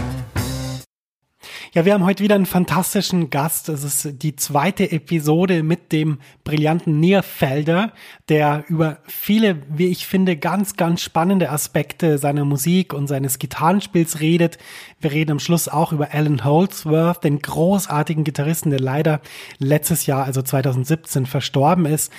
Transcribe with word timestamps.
Ja, 1.73 1.85
wir 1.85 1.93
haben 1.93 2.03
heute 2.03 2.21
wieder 2.21 2.35
einen 2.35 2.45
fantastischen 2.45 3.29
Gast. 3.29 3.69
Es 3.69 3.85
ist 3.85 4.21
die 4.21 4.35
zweite 4.35 4.91
Episode 4.91 5.63
mit 5.63 5.93
dem 5.93 6.19
brillanten 6.43 6.99
Nierfelder, 6.99 7.93
der 8.27 8.65
über 8.67 8.97
viele, 9.07 9.61
wie 9.69 9.87
ich 9.87 10.05
finde, 10.05 10.35
ganz, 10.35 10.75
ganz 10.75 11.01
spannende 11.01 11.49
Aspekte 11.49 12.17
seiner 12.17 12.43
Musik 12.43 12.93
und 12.93 13.07
seines 13.07 13.39
Gitarrenspiels 13.39 14.19
redet. 14.19 14.57
Wir 14.99 15.13
reden 15.13 15.31
am 15.31 15.39
Schluss 15.39 15.69
auch 15.69 15.93
über 15.93 16.09
Alan 16.13 16.43
Holdsworth, 16.43 17.23
den 17.23 17.41
großartigen 17.41 18.25
Gitarristen, 18.25 18.71
der 18.71 18.81
leider 18.81 19.21
letztes 19.57 20.05
Jahr, 20.05 20.25
also 20.25 20.41
2017, 20.41 21.25
verstorben 21.25 21.85
ist. 21.85 22.11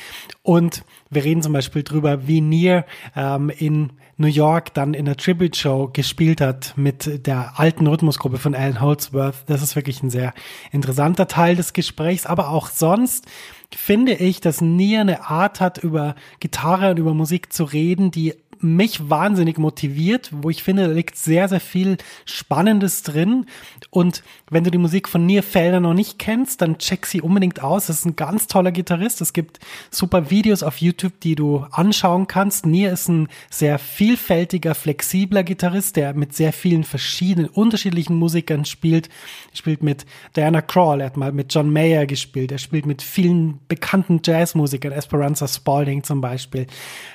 Und 0.43 0.85
wir 1.09 1.25
reden 1.25 1.43
zum 1.43 1.53
Beispiel 1.53 1.85
drüber, 1.85 2.27
wie 2.27 2.41
Nier 2.41 2.85
ähm, 3.15 3.49
in 3.51 3.93
New 4.17 4.27
York 4.27 4.75
dann 4.75 4.93
in 4.93 5.05
der 5.05 5.17
Tribute 5.17 5.57
Show 5.57 5.89
gespielt 5.93 6.41
hat 6.41 6.75
mit 6.77 7.27
der 7.27 7.59
alten 7.59 7.87
Rhythmusgruppe 7.87 8.39
von 8.39 8.55
Alan 8.55 8.81
Holdsworth. 8.81 9.45
Das 9.47 9.63
ist 9.63 9.77
wirklich 9.77 10.03
ein 10.03 10.11
sehr 10.11 10.35
interessanter 10.71 11.29
Teil 11.29 11.57
des 11.57 11.73
Gesprächs, 11.73 12.27
aber 12.27 12.51
auch 12.51 12.69
sonst 12.69 13.27
finde 13.75 14.15
ich, 14.15 14.41
dass 14.41 14.61
Nier 14.61 15.01
eine 15.01 15.29
Art 15.29 15.61
hat, 15.61 15.79
über 15.79 16.15
Gitarre 16.41 16.91
und 16.91 16.99
über 16.99 17.15
Musik 17.15 17.53
zu 17.53 17.65
reden, 17.65 18.11
die 18.11 18.35
mich 18.63 19.11
wahnsinnig 19.11 19.59
motiviert, 19.59 20.31
wo 20.33 20.51
ich 20.51 20.63
finde, 20.63 20.87
da 20.87 20.93
liegt 20.93 21.17
sehr, 21.17 21.49
sehr 21.49 21.61
viel 21.61 21.97
Spannendes 22.25 23.03
drin. 23.03 23.47
Und 23.91 24.23
wenn 24.51 24.65
du 24.65 24.71
die 24.71 24.79
Musik 24.79 25.09
von 25.09 25.27
Nier 25.27 25.43
Felder 25.43 25.81
noch 25.81 25.95
nicht 25.95 26.19
kennst, 26.19 26.63
dann 26.63 26.79
check 26.79 27.07
sie 27.07 27.21
unbedingt 27.21 27.63
aus. 27.63 27.87
Das 27.87 28.01
ist 28.01 28.05
ein 28.05 28.17
ganz 28.17 28.47
toller 28.47 28.73
Gitarrist. 28.73 29.21
Es 29.21 29.33
gibt 29.33 29.59
super 29.91 30.31
Videos 30.31 30.63
auf 30.63 30.79
YouTube, 30.79 31.21
die 31.21 31.35
du 31.35 31.67
anschauen 31.71 32.27
kannst. 32.27 32.67
Nier 32.67 32.93
ist 32.93 33.09
ein 33.09 33.29
sehr 33.51 33.79
vielfältiger, 33.79 34.75
flexibler 34.75 35.43
Gitarrist, 35.43 35.97
der 35.97 36.15
mit 36.15 36.35
sehr 36.35 36.53
vielen 36.53 36.85
verschiedenen, 36.85 37.49
unterschiedlichen 37.49 38.17
Musikern 38.17 38.65
spielt. 38.65 39.09
Er 39.51 39.57
spielt 39.57 39.83
mit 39.83 40.07
Diana 40.37 40.63
Crawl, 40.63 41.01
er 41.01 41.07
hat 41.07 41.17
mal 41.17 41.33
mit 41.33 41.53
John 41.53 41.73
Mayer 41.73 42.07
gespielt, 42.07 42.53
er 42.53 42.59
spielt 42.59 42.87
mit 42.87 43.03
vielen 43.03 43.59
bekannten 43.69 44.21
Jazzmusikern, 44.25 44.93
Esperanza 44.93 45.49
Spalding 45.49 46.03
zum 46.05 46.21
Beispiel. 46.21 46.67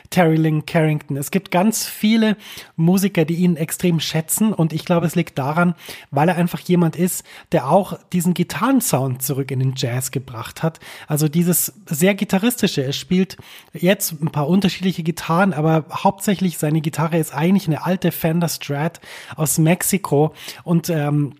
Terry 0.09 0.37
Lynn 0.37 0.65
Carrington. 0.65 1.17
Es 1.17 1.31
gibt 1.31 1.36
ganz 1.39 1.87
viele 1.87 2.37
Musiker, 2.75 3.25
die 3.25 3.35
ihn 3.35 3.55
extrem 3.55 3.99
schätzen 3.99 4.53
und 4.53 4.73
ich 4.73 4.85
glaube, 4.85 5.05
es 5.05 5.15
liegt 5.15 5.37
daran, 5.37 5.75
weil 6.11 6.29
er 6.29 6.35
einfach 6.35 6.59
jemand 6.59 6.95
ist, 6.95 7.25
der 7.51 7.69
auch 7.69 7.97
diesen 8.13 8.33
Gitarrensound 8.33 9.21
zurück 9.21 9.51
in 9.51 9.59
den 9.59 9.73
Jazz 9.75 10.11
gebracht 10.11 10.63
hat. 10.63 10.79
Also 11.07 11.27
dieses 11.27 11.73
sehr 11.85 12.15
gitarristische. 12.15 12.83
Er 12.83 12.93
spielt 12.93 13.37
jetzt 13.73 14.21
ein 14.21 14.31
paar 14.31 14.47
unterschiedliche 14.47 15.03
Gitarren, 15.03 15.53
aber 15.53 15.85
hauptsächlich 15.91 16.57
seine 16.57 16.81
Gitarre 16.81 17.17
ist 17.17 17.33
eigentlich 17.33 17.67
eine 17.67 17.85
alte 17.85 18.11
Fender 18.11 18.49
Strat 18.49 18.99
aus 19.35 19.57
Mexiko 19.57 20.33
und 20.63 20.89
ähm, 20.89 21.33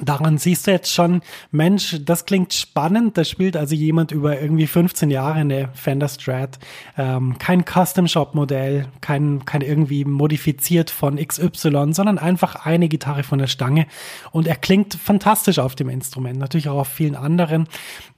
Daran 0.00 0.38
siehst 0.38 0.66
du 0.66 0.70
jetzt 0.70 0.92
schon, 0.92 1.22
Mensch, 1.50 1.96
das 2.04 2.26
klingt 2.26 2.52
spannend. 2.52 3.16
Da 3.16 3.24
spielt 3.24 3.56
also 3.56 3.74
jemand 3.74 4.12
über 4.12 4.40
irgendwie 4.40 4.66
15 4.66 5.10
Jahre 5.10 5.40
eine 5.40 5.68
Fender 5.74 6.08
Strat. 6.08 6.58
Ähm, 6.98 7.36
kein 7.38 7.64
Custom 7.64 8.08
Shop 8.08 8.34
Modell, 8.34 8.86
kein, 9.00 9.44
kein 9.44 9.62
irgendwie 9.62 10.04
modifiziert 10.04 10.90
von 10.90 11.16
XY, 11.16 11.92
sondern 11.92 12.18
einfach 12.18 12.66
eine 12.66 12.88
Gitarre 12.88 13.22
von 13.22 13.38
der 13.38 13.46
Stange. 13.46 13.86
Und 14.32 14.46
er 14.46 14.56
klingt 14.56 14.94
fantastisch 14.94 15.58
auf 15.58 15.74
dem 15.74 15.88
Instrument, 15.88 16.38
natürlich 16.38 16.68
auch 16.68 16.80
auf 16.80 16.88
vielen 16.88 17.16
anderen. 17.16 17.68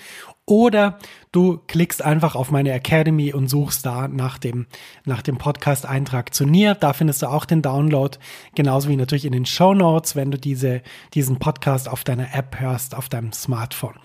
oder 0.46 0.98
du 1.32 1.60
klickst 1.68 2.02
einfach 2.02 2.36
auf 2.36 2.52
meine 2.52 2.72
Academy 2.72 3.34
und 3.34 3.48
suchst 3.48 3.86
da 3.86 4.08
nach 4.08 4.38
dem, 4.38 4.66
nach 5.06 5.22
dem 5.22 5.38
Podcast-Eintrag 5.38 6.34
zu 6.34 6.46
Nier. 6.46 6.76
Da 6.76 6.94
findest 6.94 7.22
du 7.22 7.28
auch 7.28 7.46
den 7.46 7.62
Download, 7.62 8.18
genauso 8.56 8.90
wie 8.90 8.96
natürlich 8.96 9.26
in 9.26 9.32
den 9.32 9.46
Show 9.46 9.74
Notes, 9.74 10.16
wenn 10.16 10.32
du 10.32 10.38
diese, 10.38 10.82
diesen 11.14 11.38
Podcast 11.38 11.88
auf 11.88 12.04
deiner 12.04 12.36
App 12.36 12.60
hörst, 12.60 12.96
auf 12.96 13.08
deinem 13.08 13.32
Smartphone. 13.32 13.96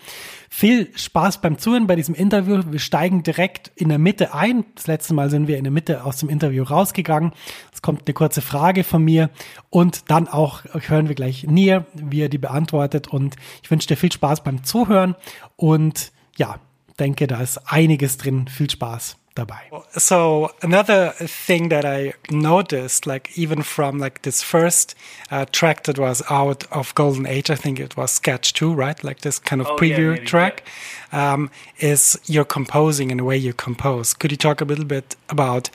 Viel 0.49 0.91
Spaß 0.97 1.41
beim 1.41 1.59
Zuhören 1.59 1.87
bei 1.87 1.97
diesem 1.97 2.15
Interview. 2.15 2.63
Wir 2.71 2.79
steigen 2.79 3.23
direkt 3.23 3.73
in 3.75 3.89
der 3.89 3.99
Mitte 3.99 4.33
ein. 4.33 4.65
Das 4.75 4.87
letzte 4.87 5.15
Mal 5.15 5.31
sind 5.31 5.49
wir 5.49 5.59
in 5.59 5.65
der 5.65 5.73
Mitte 5.73 6.05
aus 6.05 6.19
dem 6.19 6.29
Interview 6.29 6.63
rausgegangen. 6.63 7.33
Es 7.73 7.83
kommt 7.83 8.03
eine 8.07 8.15
kurze 8.15 8.41
Frage 8.41 8.85
von 8.85 9.03
mir 9.03 9.31
und 9.71 10.11
dann 10.11 10.29
auch 10.29 10.63
hören 10.73 11.09
wir 11.09 11.15
gleich 11.15 11.45
Nier, 11.45 11.87
wie 11.95 12.21
er 12.21 12.29
die 12.29 12.39
beantwortet. 12.39 13.09
Und 13.09 13.37
ich 13.63 13.71
wünsche 13.71 13.89
dir 13.89 13.97
viel 13.97 14.13
Spaß 14.13 14.45
beim 14.45 14.63
Zuhören 14.65 15.17
und 15.57 16.13
ja, 16.37 16.59
denke, 16.99 17.27
da 17.27 17.41
ist 17.41 17.59
einiges 17.67 18.17
drin. 18.17 18.49
Viel 18.49 18.71
Spaß 18.71 19.17
dabei. 19.35 19.61
So 19.93 20.51
another 20.63 21.13
thing 21.19 21.69
that 21.69 21.85
I 21.85 22.15
noticed, 22.31 23.05
like 23.07 23.37
even 23.37 23.63
from 23.63 23.99
like 23.99 24.23
this 24.23 24.43
first 24.43 24.95
uh, 25.31 25.45
track 25.53 25.85
that 25.85 25.99
was 25.99 26.23
out 26.31 26.65
of 26.71 26.95
Golden 26.95 27.27
Age, 27.27 27.51
I 27.51 27.57
think 27.57 27.79
it 27.79 27.97
was 27.97 28.13
Sketch 28.13 28.55
Two, 28.55 28.73
right? 28.73 29.03
Like 29.05 29.21
this 29.21 29.39
kind 29.39 29.61
of 29.61 29.69
Oh, 29.69 29.77
preview 29.77 30.17
yeah, 30.17 30.25
track, 30.25 30.63
um, 31.13 31.51
is 31.79 32.19
your 32.27 32.47
composing 32.47 33.11
and 33.11 33.21
the 33.21 33.25
way 33.25 33.37
you 33.37 33.53
compose. 33.53 34.15
Could 34.15 34.31
you 34.31 34.39
talk 34.39 34.63
a 34.63 34.65
little 34.65 34.87
bit 34.87 35.17
about 35.29 35.69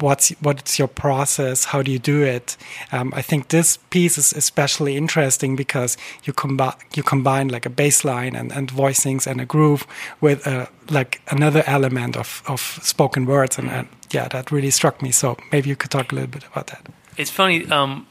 what's 0.00 0.30
what's 0.40 0.78
your 0.78 0.88
process? 0.88 1.66
How 1.66 1.82
do 1.82 1.90
you 1.90 1.98
do 1.98 2.22
it? 2.22 2.56
Um, 2.92 3.12
I 3.16 3.22
think 3.22 3.48
this 3.48 3.78
piece 3.90 4.18
is 4.18 4.32
especially 4.32 4.96
interesting 4.96 5.56
because 5.56 5.96
you 6.24 6.32
combine 6.32 6.74
you 6.94 7.02
combine 7.02 7.48
like 7.48 7.66
a 7.66 7.70
bass 7.70 8.04
line 8.04 8.36
and, 8.36 8.52
and 8.52 8.70
voicings 8.70 9.26
and 9.26 9.40
a 9.40 9.44
groove 9.44 9.86
with 10.20 10.46
uh, 10.46 10.66
like 10.90 11.20
another 11.30 11.62
element 11.66 12.16
of, 12.16 12.42
of 12.46 12.60
spoken 12.82 13.26
words 13.26 13.58
and, 13.58 13.70
and 13.70 13.88
yeah 14.10 14.28
that 14.28 14.50
really 14.50 14.70
struck 14.70 15.02
me 15.02 15.10
so 15.10 15.36
maybe 15.52 15.68
you 15.68 15.76
could 15.76 15.90
talk 15.90 16.12
a 16.12 16.14
little 16.14 16.30
bit 16.30 16.44
about 16.52 16.66
that 16.66 16.86
It's 17.16 17.30
funny. 17.30 17.66
Um, 17.70 18.06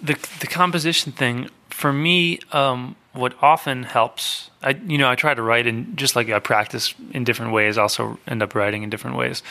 the 0.00 0.14
the 0.40 0.46
composition 0.46 1.12
thing 1.12 1.48
for 1.70 1.92
me, 1.92 2.38
um, 2.52 2.96
what 3.12 3.34
often 3.40 3.84
helps, 3.84 4.50
I 4.62 4.70
you 4.86 4.98
know, 4.98 5.08
I 5.08 5.14
try 5.14 5.34
to 5.34 5.42
write 5.42 5.66
in 5.66 5.96
just 5.96 6.16
like 6.16 6.28
I 6.30 6.38
practice 6.38 6.94
in 7.12 7.24
different 7.24 7.52
ways. 7.52 7.78
Also 7.78 8.18
end 8.26 8.42
up 8.42 8.54
writing 8.54 8.82
in 8.82 8.90
different 8.90 9.16
ways, 9.16 9.42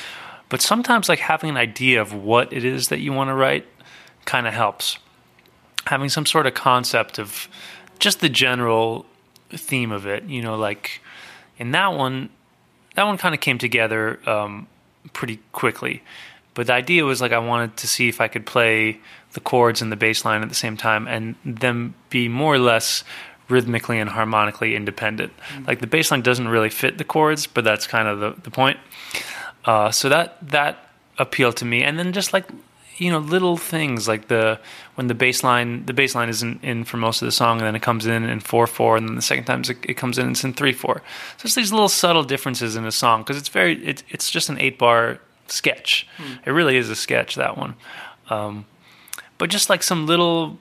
but 0.51 0.61
sometimes 0.61 1.07
like 1.07 1.19
having 1.19 1.51
an 1.51 1.57
idea 1.57 2.01
of 2.01 2.13
what 2.13 2.51
it 2.51 2.65
is 2.65 2.89
that 2.89 2.99
you 2.99 3.13
want 3.13 3.29
to 3.29 3.33
write 3.33 3.65
kind 4.25 4.45
of 4.45 4.53
helps. 4.53 4.99
Having 5.85 6.09
some 6.09 6.25
sort 6.25 6.45
of 6.45 6.53
concept 6.53 7.17
of 7.19 7.47
just 7.99 8.19
the 8.19 8.27
general 8.27 9.05
theme 9.49 9.93
of 9.93 10.05
it, 10.05 10.25
you 10.25 10.41
know, 10.41 10.57
like 10.57 11.01
in 11.57 11.71
that 11.71 11.93
one, 11.93 12.29
that 12.95 13.03
one 13.03 13.17
kind 13.17 13.33
of 13.33 13.39
came 13.39 13.57
together 13.57 14.19
um, 14.29 14.67
pretty 15.13 15.39
quickly. 15.53 16.03
But 16.53 16.67
the 16.67 16.73
idea 16.73 17.05
was 17.05 17.21
like 17.21 17.31
I 17.31 17.39
wanted 17.39 17.77
to 17.77 17.87
see 17.87 18.09
if 18.09 18.19
I 18.19 18.27
could 18.27 18.45
play 18.45 18.99
the 19.31 19.39
chords 19.39 19.81
and 19.81 19.89
the 19.89 19.95
bass 19.95 20.25
line 20.25 20.41
at 20.41 20.49
the 20.49 20.55
same 20.55 20.75
time 20.75 21.07
and 21.07 21.35
them 21.45 21.95
be 22.09 22.27
more 22.27 22.55
or 22.55 22.59
less 22.59 23.05
rhythmically 23.47 23.99
and 23.99 24.09
harmonically 24.09 24.75
independent. 24.75 25.31
Like 25.65 25.79
the 25.79 25.87
bass 25.87 26.11
line 26.11 26.21
doesn't 26.21 26.49
really 26.49 26.69
fit 26.69 26.97
the 26.97 27.05
chords, 27.05 27.47
but 27.47 27.63
that's 27.63 27.87
kind 27.87 28.09
of 28.09 28.19
the, 28.19 28.41
the 28.43 28.51
point. 28.51 28.77
Uh, 29.65 29.91
so 29.91 30.09
that 30.09 30.37
that 30.49 30.89
appealed 31.17 31.57
to 31.57 31.65
me. 31.65 31.83
And 31.83 31.97
then 31.99 32.13
just 32.13 32.33
like 32.33 32.45
you 32.97 33.09
know, 33.09 33.17
little 33.17 33.57
things 33.57 34.07
like 34.07 34.27
the 34.27 34.59
when 34.93 35.07
the 35.07 35.15
bass 35.15 35.43
line 35.43 35.85
the 35.85 35.93
bass 35.93 36.13
line 36.13 36.29
isn't 36.29 36.63
in 36.63 36.83
for 36.83 36.97
most 36.97 37.21
of 37.21 37.25
the 37.25 37.31
song 37.31 37.57
and 37.57 37.65
then 37.65 37.75
it 37.75 37.81
comes 37.81 38.05
in 38.05 38.23
in 38.23 38.39
four 38.39 38.67
four 38.67 38.95
and 38.95 39.07
then 39.07 39.15
the 39.15 39.21
second 39.23 39.45
time 39.45 39.61
it, 39.61 39.77
it 39.83 39.95
comes 39.95 40.19
in 40.19 40.29
it's 40.29 40.43
in 40.43 40.53
three 40.53 40.73
four. 40.73 41.01
So 41.37 41.45
it's 41.45 41.55
these 41.55 41.71
little 41.71 41.89
subtle 41.89 42.23
differences 42.23 42.75
in 42.75 42.85
a 42.85 42.91
song 42.91 43.21
because 43.21 43.37
it's 43.37 43.49
very 43.49 43.83
it, 43.85 44.03
it's 44.09 44.29
just 44.29 44.49
an 44.49 44.59
eight 44.59 44.77
bar 44.77 45.19
sketch. 45.47 46.07
It 46.45 46.51
really 46.51 46.77
is 46.77 46.89
a 46.89 46.95
sketch 46.95 47.35
that 47.35 47.57
one. 47.57 47.75
Um, 48.29 48.65
but 49.37 49.49
just 49.49 49.69
like 49.69 49.81
some 49.81 50.05
little 50.05 50.59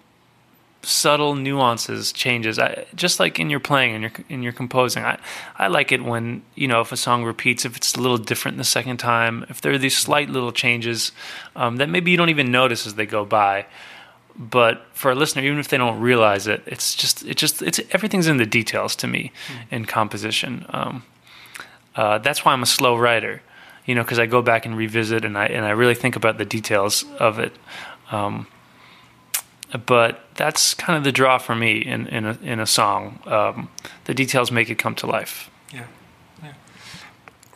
subtle 0.82 1.34
nuances 1.34 2.12
changes. 2.12 2.58
I, 2.58 2.86
just 2.94 3.20
like 3.20 3.38
in 3.38 3.50
your 3.50 3.60
playing 3.60 3.94
and 3.94 4.02
your 4.02 4.12
in 4.28 4.42
your 4.42 4.52
composing 4.52 5.04
I, 5.04 5.18
I 5.58 5.68
like 5.68 5.92
it 5.92 6.02
when 6.02 6.42
you 6.54 6.68
know 6.68 6.80
if 6.80 6.90
a 6.92 6.96
song 6.96 7.24
repeats 7.24 7.64
if 7.64 7.76
it's 7.76 7.94
a 7.94 8.00
little 8.00 8.16
different 8.16 8.56
the 8.56 8.64
second 8.64 8.96
time 8.96 9.44
if 9.48 9.60
there 9.60 9.72
are 9.72 9.78
these 9.78 9.96
slight 9.96 10.30
little 10.30 10.52
changes 10.52 11.12
um, 11.54 11.76
that 11.76 11.88
maybe 11.88 12.10
you 12.10 12.16
don't 12.16 12.30
even 12.30 12.50
notice 12.50 12.86
as 12.86 12.94
they 12.94 13.06
go 13.06 13.24
by. 13.24 13.66
But 14.36 14.86
for 14.94 15.10
a 15.10 15.14
listener 15.14 15.42
even 15.42 15.58
if 15.58 15.68
they 15.68 15.76
don't 15.76 16.00
realize 16.00 16.46
it 16.46 16.62
it's 16.66 16.94
just 16.94 17.24
it 17.26 17.36
just 17.36 17.60
it's 17.60 17.80
everything's 17.90 18.26
in 18.26 18.38
the 18.38 18.46
details 18.46 18.96
to 18.96 19.06
me 19.06 19.32
in 19.70 19.84
composition. 19.84 20.64
Um, 20.70 21.02
uh, 21.94 22.18
that's 22.18 22.44
why 22.44 22.52
I'm 22.52 22.62
a 22.62 22.66
slow 22.66 22.96
writer 22.96 23.42
you 23.84 23.94
know 23.94 24.02
because 24.02 24.18
I 24.18 24.26
go 24.26 24.40
back 24.40 24.64
and 24.64 24.76
revisit 24.76 25.26
and 25.26 25.36
I 25.36 25.46
and 25.46 25.66
I 25.66 25.70
really 25.70 25.94
think 25.94 26.16
about 26.16 26.38
the 26.38 26.46
details 26.46 27.04
of 27.18 27.38
it. 27.38 27.52
Um, 28.10 28.46
but 29.86 30.20
that's 30.34 30.74
kind 30.74 30.96
of 30.96 31.04
the 31.04 31.12
draw 31.12 31.38
for 31.38 31.54
me 31.54 31.78
in 31.78 32.06
in 32.08 32.24
a, 32.26 32.38
in 32.42 32.60
a 32.60 32.66
song. 32.66 33.18
Um, 33.26 33.68
the 34.04 34.14
details 34.14 34.50
make 34.50 34.70
it 34.70 34.78
come 34.78 34.94
to 34.96 35.06
life. 35.06 35.50
yeah, 35.72 35.86
yeah. 36.42 36.54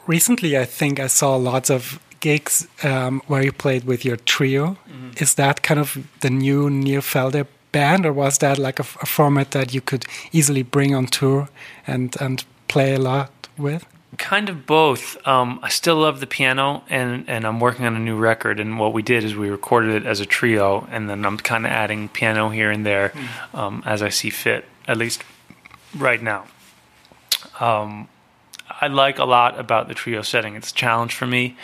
recently 0.07 0.57
i 0.59 0.65
think 0.65 1.01
i 1.01 1.09
saw 1.09 1.37
lots 1.37 1.71
of 1.71 1.99
gigs 2.21 2.67
um, 2.83 3.21
where 3.27 3.43
you 3.45 3.53
played 3.53 3.85
with 3.85 4.05
your 4.05 4.17
trio 4.17 4.77
is 5.21 5.35
that 5.35 5.63
kind 5.63 5.81
of 5.81 5.97
the 6.21 6.31
new 6.31 6.71
Nir 6.71 7.01
Felder 7.01 7.47
band 7.73 8.07
or 8.07 8.13
was 8.13 8.39
that 8.39 8.59
like 8.59 8.79
a, 8.81 8.87
a 9.03 9.07
format 9.07 9.51
that 9.51 9.75
you 9.75 9.81
could 9.81 10.05
easily 10.33 10.63
bring 10.63 10.95
on 10.95 11.07
tour 11.07 11.49
and 11.87 12.17
and 12.21 12.45
play 12.69 12.95
a 12.95 12.99
lot 12.99 13.31
with 13.59 13.85
Kind 14.19 14.49
of 14.49 14.67
both. 14.67 15.17
Um, 15.27 15.59
I 15.63 15.69
still 15.69 15.97
love 15.97 16.21
the 16.21 16.27
piano, 16.27 16.85
and 16.89 17.29
and 17.29 17.47
I'm 17.47 17.59
working 17.59 17.87
on 17.87 17.97
a 17.97 17.99
new 17.99 18.17
record. 18.17 18.61
And 18.61 18.79
what 18.79 18.93
we 18.93 19.03
did 19.03 19.25
is 19.25 19.35
we 19.35 19.49
recorded 19.49 20.03
it 20.03 20.07
as 20.07 20.21
a 20.21 20.27
trio, 20.27 20.87
and 20.91 21.09
then 21.09 21.25
I'm 21.25 21.39
kind 21.39 21.65
of 21.67 21.73
adding 21.73 22.09
piano 22.09 22.51
here 22.51 22.71
and 22.71 22.85
there 22.85 23.13
um, 23.55 23.83
as 23.87 24.03
I 24.03 24.11
see 24.11 24.31
fit. 24.31 24.67
At 24.87 24.99
least 24.99 25.23
right 25.97 26.23
now. 26.23 26.45
Um, 27.61 28.09
I 28.69 28.89
like 28.89 29.19
a 29.19 29.25
lot 29.25 29.59
about 29.59 29.89
the 29.89 29.95
trio 29.95 30.23
setting. 30.23 30.57
It's 30.57 30.71
a 30.71 30.75
challenge 30.75 31.15
for 31.15 31.27
me. 31.27 31.57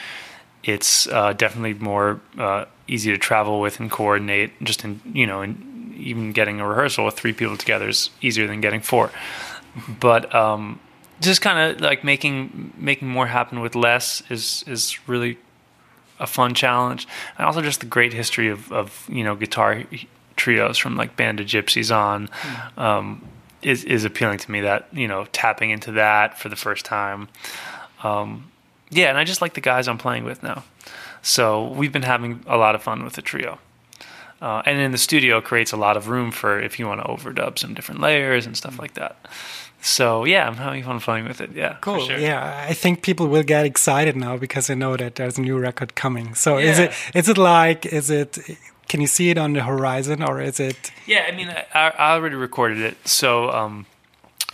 It's 0.63 1.07
uh, 1.09 1.33
definitely 1.33 1.75
more 1.75 2.21
uh, 2.39 2.67
easy 2.87 3.11
to 3.11 3.19
travel 3.19 3.61
with 3.61 3.81
and 3.81 3.91
coordinate. 3.91 4.53
Just 4.63 4.85
in 4.85 5.01
you 5.13 5.27
know, 5.27 5.43
in 5.43 5.95
even 5.97 6.33
getting 6.33 6.61
a 6.61 6.67
rehearsal 6.67 7.05
with 7.05 7.15
three 7.15 7.33
people 7.33 7.57
together 7.57 7.89
is 7.89 8.11
easier 8.21 8.47
than 8.47 8.61
getting 8.61 8.81
four. 8.81 9.11
But 10.01 10.35
um, 10.35 10.81
just 11.21 11.41
kind 11.41 11.59
of 11.59 11.81
like 11.81 12.05
making 12.05 12.73
making 12.77 13.09
more 13.09 13.27
happen 13.27 13.61
with 13.61 13.75
less 13.75 14.23
is 14.31 14.65
is 14.67 14.99
really 15.09 15.39
a 16.19 16.27
fun 16.27 16.55
challenge, 16.55 17.07
and 17.39 17.47
also 17.47 17.63
just 17.63 17.81
the 17.81 17.87
great 17.87 18.13
history 18.13 18.49
of 18.49 18.71
of 18.73 19.07
you 19.09 19.25
know 19.25 19.35
guitar 19.35 19.85
trios 20.37 20.79
from 20.79 20.97
like 20.97 21.17
Band 21.17 21.41
of 21.41 21.47
Gypsys 21.47 21.95
on. 21.95 22.29
Um, 22.77 23.27
is 23.63 23.85
is 23.85 24.05
appealing 24.05 24.39
to 24.39 24.51
me 24.51 24.63
that 24.63 24.89
you 24.93 25.07
know 25.07 25.27
tapping 25.33 25.71
into 25.71 25.93
that 25.93 26.39
for 26.39 26.49
the 26.49 26.57
first 26.57 26.85
time. 26.85 27.29
Um, 28.03 28.51
yeah 28.91 29.09
and 29.09 29.19
i 29.19 29.25
just 29.25 29.41
like 29.41 29.55
the 29.55 29.61
guys 29.61 29.89
i'm 29.89 29.99
playing 29.99 30.25
with 30.25 30.43
now. 30.43 30.65
So 31.23 31.69
we've 31.69 31.93
been 31.93 32.03
having 32.03 32.43
a 32.47 32.57
lot 32.57 32.75
of 32.75 32.83
fun 32.83 33.05
with 33.05 33.15
the 33.15 33.23
trio. 33.23 33.59
Uh, 34.41 34.63
and 34.65 34.81
in 34.81 34.91
the 34.91 34.99
studio 34.99 35.39
it 35.39 35.45
creates 35.45 35.73
a 35.73 35.77
lot 35.77 35.97
of 35.97 36.09
room 36.09 36.31
for 36.31 36.61
if 36.61 36.79
you 36.79 36.87
want 36.87 37.01
to 37.01 37.07
overdub 37.07 37.59
some 37.59 37.75
different 37.75 38.01
layers 38.01 38.47
and 38.47 38.57
stuff 38.57 38.79
like 38.79 38.95
that 38.95 39.17
so 39.81 40.25
yeah 40.25 40.47
i'm 40.47 40.57
having 40.57 40.83
fun 40.85 41.01
playing 41.01 41.27
with 41.27 41.41
it 41.41 41.51
yeah 41.55 41.77
Cool. 41.81 42.01
sure. 42.01 42.19
Yeah, 42.19 42.67
I 42.69 42.75
think 42.75 43.03
people 43.03 43.27
will 43.29 43.43
get 43.43 43.65
excited 43.65 44.15
now 44.17 44.37
because 44.37 44.67
they 44.67 44.75
know 44.75 44.97
that 44.97 45.15
there's 45.15 45.39
a 45.39 45.41
new 45.41 45.59
record 45.59 45.95
coming. 45.95 46.35
So 46.35 46.59
is 46.59 46.79
it 46.79 46.93
is 47.15 47.29
it 47.29 47.39
like 47.39 47.87
is 47.87 48.11
it 48.11 48.39
can 48.89 49.01
you 49.01 49.07
see 49.07 49.31
it 49.31 49.39
on 49.39 49.53
the 49.55 49.63
horizon 49.63 50.23
or 50.23 50.41
is 50.41 50.61
it 50.61 50.93
Yeah, 51.07 51.25
I 51.29 51.33
mean, 51.37 51.49
I, 51.75 51.93
I 51.99 52.13
already 52.15 52.35
recorded 52.37 52.79
it, 52.79 52.97
so 53.09 53.51
um, 53.51 53.87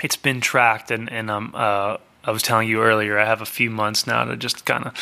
it's 0.02 0.16
been 0.16 0.40
tracked, 0.40 0.90
and 0.90 1.10
and 1.10 1.30
um, 1.30 1.50
uh, 1.54 1.96
I 2.24 2.30
was 2.30 2.42
telling 2.42 2.68
you 2.68 2.82
earlier, 2.82 3.18
I 3.18 3.24
have 3.24 3.40
a 3.42 3.46
few 3.46 3.70
months 3.70 4.06
now 4.06 4.24
to 4.24 4.36
just 4.36 4.64
kind 4.66 4.84
of 4.84 4.92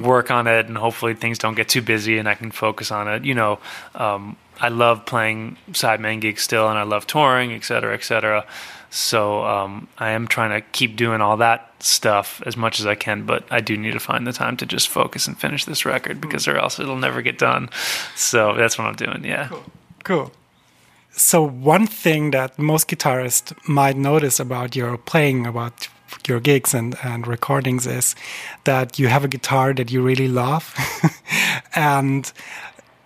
work 0.00 0.30
on 0.30 0.46
it, 0.46 0.66
and 0.66 0.76
hopefully 0.78 1.14
things 1.14 1.38
don't 1.38 1.54
get 1.56 1.68
too 1.68 1.82
busy, 1.82 2.18
and 2.18 2.28
I 2.28 2.34
can 2.34 2.50
focus 2.50 2.90
on 2.90 3.06
it. 3.08 3.24
You 3.24 3.34
know, 3.34 3.58
um, 3.94 4.36
I 4.60 4.68
love 4.68 5.04
playing 5.04 5.56
sideman 5.72 6.20
gigs 6.20 6.42
still, 6.42 6.68
and 6.68 6.78
I 6.78 6.82
love 6.84 7.06
touring, 7.06 7.52
et 7.52 7.64
cetera, 7.64 7.94
et 7.94 8.02
cetera. 8.04 8.44
So 8.90 9.44
um, 9.44 9.88
I 9.98 10.10
am 10.10 10.26
trying 10.26 10.50
to 10.50 10.66
keep 10.72 10.96
doing 10.96 11.20
all 11.20 11.36
that 11.38 11.70
stuff 11.80 12.42
as 12.46 12.56
much 12.56 12.80
as 12.80 12.86
I 12.86 12.94
can, 12.94 13.24
but 13.24 13.44
I 13.50 13.60
do 13.60 13.76
need 13.76 13.92
to 13.92 14.00
find 14.00 14.26
the 14.26 14.32
time 14.32 14.56
to 14.58 14.66
just 14.66 14.88
focus 14.88 15.26
and 15.26 15.38
finish 15.38 15.64
this 15.64 15.84
record 15.84 16.20
because, 16.20 16.48
or 16.48 16.56
else 16.56 16.78
it'll 16.78 16.96
never 16.96 17.22
get 17.22 17.38
done. 17.38 17.68
So 18.16 18.54
that's 18.56 18.78
what 18.78 18.86
I'm 18.86 18.96
doing. 18.96 19.24
Yeah. 19.24 19.50
Cool. 20.04 20.32
So 21.10 21.42
one 21.42 21.86
thing 21.86 22.30
that 22.30 22.58
most 22.58 22.88
guitarists 22.88 23.52
might 23.68 23.96
notice 23.96 24.40
about 24.40 24.76
your 24.76 24.96
playing, 24.96 25.46
about 25.46 25.88
your 26.26 26.40
gigs 26.40 26.74
and, 26.74 26.96
and 27.02 27.26
recordings 27.26 27.86
is 27.86 28.14
that 28.64 28.98
you 28.98 29.08
have 29.08 29.24
a 29.24 29.28
guitar 29.28 29.74
that 29.74 29.90
you 29.90 30.02
really 30.02 30.28
love. 30.28 30.74
and 31.74 32.32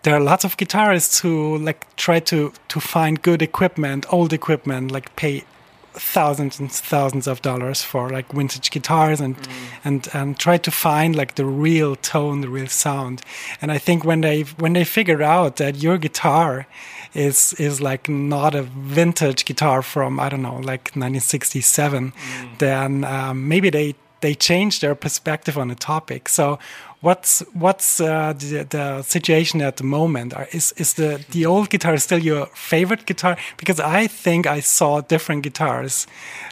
there 0.03 0.15
are 0.15 0.21
lots 0.21 0.45
of 0.45 0.57
guitarists 0.57 1.21
who 1.21 1.59
like 1.59 1.97
try 1.97 2.21
to, 2.21 2.53
to 2.69 2.81
find 2.81 3.23
good 3.23 3.43
equipment, 3.43 4.05
old 4.11 4.33
equipment, 4.33 4.91
like 4.91 5.15
pay 5.17 5.45
thousands 5.93 6.59
and 6.61 6.71
thousands 6.71 7.27
of 7.27 7.43
dollars 7.43 7.83
for 7.83 8.11
like 8.11 8.33
vintage 8.33 8.71
guitars 8.71 9.21
and 9.21 9.37
and 9.85 10.09
and 10.13 10.39
try 10.39 10.59
to 10.59 10.71
find 10.71 11.17
like 11.17 11.35
the 11.35 11.45
real 11.45 11.97
tone 11.97 12.41
the 12.41 12.49
real 12.49 12.69
sound. 12.69 13.23
And 13.61 13.71
i 13.73 13.79
think 13.79 14.05
when 14.05 14.21
they 14.21 14.43
when 14.43 14.73
they 14.73 14.85
figure 14.85 15.23
out 15.23 15.57
that 15.57 15.77
your 15.77 15.99
guitar 15.99 16.67
is 17.15 17.53
is 17.55 17.81
like 17.81 18.09
not 18.09 18.55
a 18.55 18.63
vintage 18.63 19.45
guitar 19.45 19.83
from 19.83 20.19
i 20.19 20.31
don't 20.31 20.41
know 20.41 20.55
like 20.55 20.91
1967 20.97 22.13
then 22.59 23.05
um, 23.05 23.49
maybe 23.49 23.69
they 23.69 23.95
they 24.23 24.35
change 24.35 24.81
their 24.81 24.95
perspective 24.95 25.59
on 25.59 25.69
the 25.69 25.75
topic. 25.75 26.29
So 26.29 26.59
what's 27.03 27.41
what's 27.53 28.01
uh, 28.01 28.33
the, 28.33 28.67
the 28.71 29.03
situation 29.03 29.61
at 29.61 29.77
the 29.77 29.85
moment? 29.85 30.33
Is 30.53 30.73
is 30.79 30.95
the 30.95 31.23
the 31.31 31.45
old 31.45 31.69
guitar 31.69 31.99
still 31.99 32.19
your 32.19 32.47
favorite 32.47 33.05
guitar? 33.05 33.37
Because 33.59 33.79
I 33.79 34.07
think 34.07 34.47
I 34.47 34.61
saw 34.61 35.03
different 35.03 35.43
guitars 35.43 36.07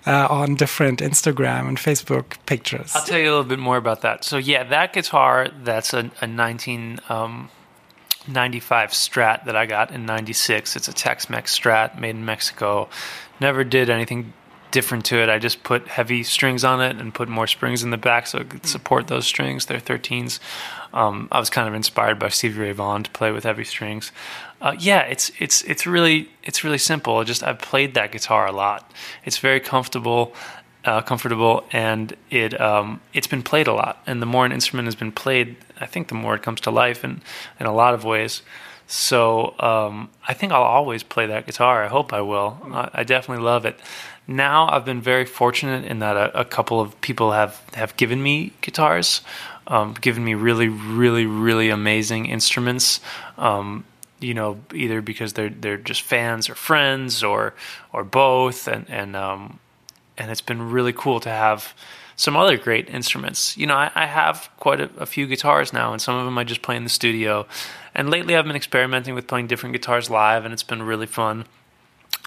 uh, 0.06 0.26
on 0.28 0.56
different 0.56 1.00
Instagram 1.00 1.68
and 1.68 1.78
Facebook 1.78 2.36
pictures. 2.44 2.94
I'll 2.94 3.06
tell 3.06 3.18
you 3.18 3.30
a 3.30 3.30
little 3.30 3.44
bit 3.44 3.58
more 3.58 3.78
about 3.78 4.02
that. 4.02 4.24
So 4.24 4.36
yeah, 4.36 4.64
that 4.64 4.92
guitar 4.92 5.48
that's 5.64 5.94
a, 5.94 6.10
a 6.20 6.28
1995 6.28 8.90
Strat 8.90 9.46
that 9.46 9.56
I 9.56 9.64
got 9.66 9.92
in 9.92 10.04
'96. 10.04 10.76
It's 10.76 10.88
a 10.88 10.92
Tex-Mex 10.92 11.58
Strat 11.58 11.98
made 11.98 12.16
in 12.16 12.24
Mexico. 12.24 12.88
Never 13.40 13.64
did 13.64 13.88
anything 13.88 14.34
different 14.70 15.04
to 15.06 15.16
it. 15.16 15.28
I 15.28 15.38
just 15.38 15.62
put 15.62 15.88
heavy 15.88 16.22
strings 16.22 16.64
on 16.64 16.80
it 16.80 16.96
and 16.96 17.12
put 17.12 17.28
more 17.28 17.46
springs 17.46 17.82
in 17.82 17.90
the 17.90 17.96
back 17.96 18.26
so 18.26 18.38
it 18.38 18.50
could 18.50 18.66
support 18.66 19.08
those 19.08 19.26
strings. 19.26 19.66
They're 19.66 19.80
13s. 19.80 20.38
Um, 20.92 21.28
I 21.30 21.38
was 21.38 21.50
kind 21.50 21.68
of 21.68 21.74
inspired 21.74 22.18
by 22.18 22.28
Stevie 22.28 22.60
Ray 22.60 22.72
Vaughan 22.72 23.02
to 23.04 23.10
play 23.10 23.32
with 23.32 23.44
heavy 23.44 23.64
strings. 23.64 24.12
Uh, 24.60 24.74
yeah, 24.78 25.00
it's 25.02 25.30
it's 25.38 25.62
it's 25.62 25.86
really 25.86 26.28
it's 26.42 26.64
really 26.64 26.78
simple. 26.78 27.22
Just 27.24 27.42
I've 27.42 27.60
played 27.60 27.94
that 27.94 28.12
guitar 28.12 28.46
a 28.46 28.52
lot. 28.52 28.92
It's 29.24 29.38
very 29.38 29.60
comfortable, 29.60 30.34
uh, 30.84 31.00
comfortable, 31.00 31.64
and 31.72 32.14
it 32.30 32.60
um, 32.60 33.00
it's 33.14 33.26
been 33.26 33.42
played 33.42 33.68
a 33.68 33.72
lot. 33.72 34.02
And 34.06 34.20
the 34.20 34.26
more 34.26 34.44
an 34.44 34.52
instrument 34.52 34.86
has 34.86 34.94
been 34.96 35.12
played, 35.12 35.56
I 35.80 35.86
think 35.86 36.08
the 36.08 36.14
more 36.14 36.34
it 36.34 36.42
comes 36.42 36.60
to 36.62 36.70
life 36.70 37.04
in 37.04 37.22
in 37.58 37.66
a 37.66 37.72
lot 37.72 37.94
of 37.94 38.04
ways. 38.04 38.42
So 38.86 39.54
um, 39.60 40.10
I 40.26 40.34
think 40.34 40.50
I'll 40.52 40.62
always 40.62 41.04
play 41.04 41.26
that 41.26 41.46
guitar. 41.46 41.84
I 41.84 41.86
hope 41.86 42.12
I 42.12 42.22
will. 42.22 42.58
I, 42.72 42.90
I 42.92 43.04
definitely 43.04 43.44
love 43.44 43.64
it. 43.64 43.78
Now 44.26 44.68
I've 44.68 44.84
been 44.84 45.00
very 45.00 45.24
fortunate 45.24 45.84
in 45.84 45.98
that 46.00 46.16
a, 46.16 46.40
a 46.40 46.44
couple 46.44 46.80
of 46.80 47.00
people 47.00 47.32
have 47.32 47.60
have 47.74 47.96
given 47.96 48.22
me 48.22 48.52
guitars, 48.60 49.22
um, 49.66 49.94
given 50.00 50.24
me 50.24 50.34
really, 50.34 50.68
really, 50.68 51.26
really 51.26 51.70
amazing 51.70 52.26
instruments. 52.26 53.00
Um, 53.38 53.84
you 54.20 54.34
know, 54.34 54.60
either 54.74 55.00
because 55.00 55.32
they're 55.32 55.48
they're 55.48 55.76
just 55.76 56.02
fans 56.02 56.48
or 56.48 56.54
friends 56.54 57.22
or 57.24 57.54
or 57.92 58.04
both, 58.04 58.68
and 58.68 58.88
and 58.88 59.16
um, 59.16 59.58
and 60.16 60.30
it's 60.30 60.42
been 60.42 60.70
really 60.70 60.92
cool 60.92 61.20
to 61.20 61.30
have 61.30 61.74
some 62.16 62.36
other 62.36 62.58
great 62.58 62.88
instruments. 62.90 63.56
You 63.56 63.66
know, 63.66 63.76
I, 63.76 63.90
I 63.94 64.04
have 64.04 64.50
quite 64.58 64.80
a, 64.80 64.90
a 64.98 65.06
few 65.06 65.26
guitars 65.26 65.72
now, 65.72 65.92
and 65.92 66.02
some 66.02 66.16
of 66.16 66.26
them 66.26 66.36
I 66.36 66.44
just 66.44 66.60
play 66.60 66.76
in 66.76 66.84
the 66.84 66.90
studio. 66.90 67.46
And 67.94 68.10
lately, 68.10 68.36
I've 68.36 68.44
been 68.44 68.56
experimenting 68.56 69.14
with 69.14 69.26
playing 69.26 69.46
different 69.46 69.72
guitars 69.72 70.10
live, 70.10 70.44
and 70.44 70.52
it's 70.52 70.62
been 70.62 70.82
really 70.82 71.06
fun. 71.06 71.46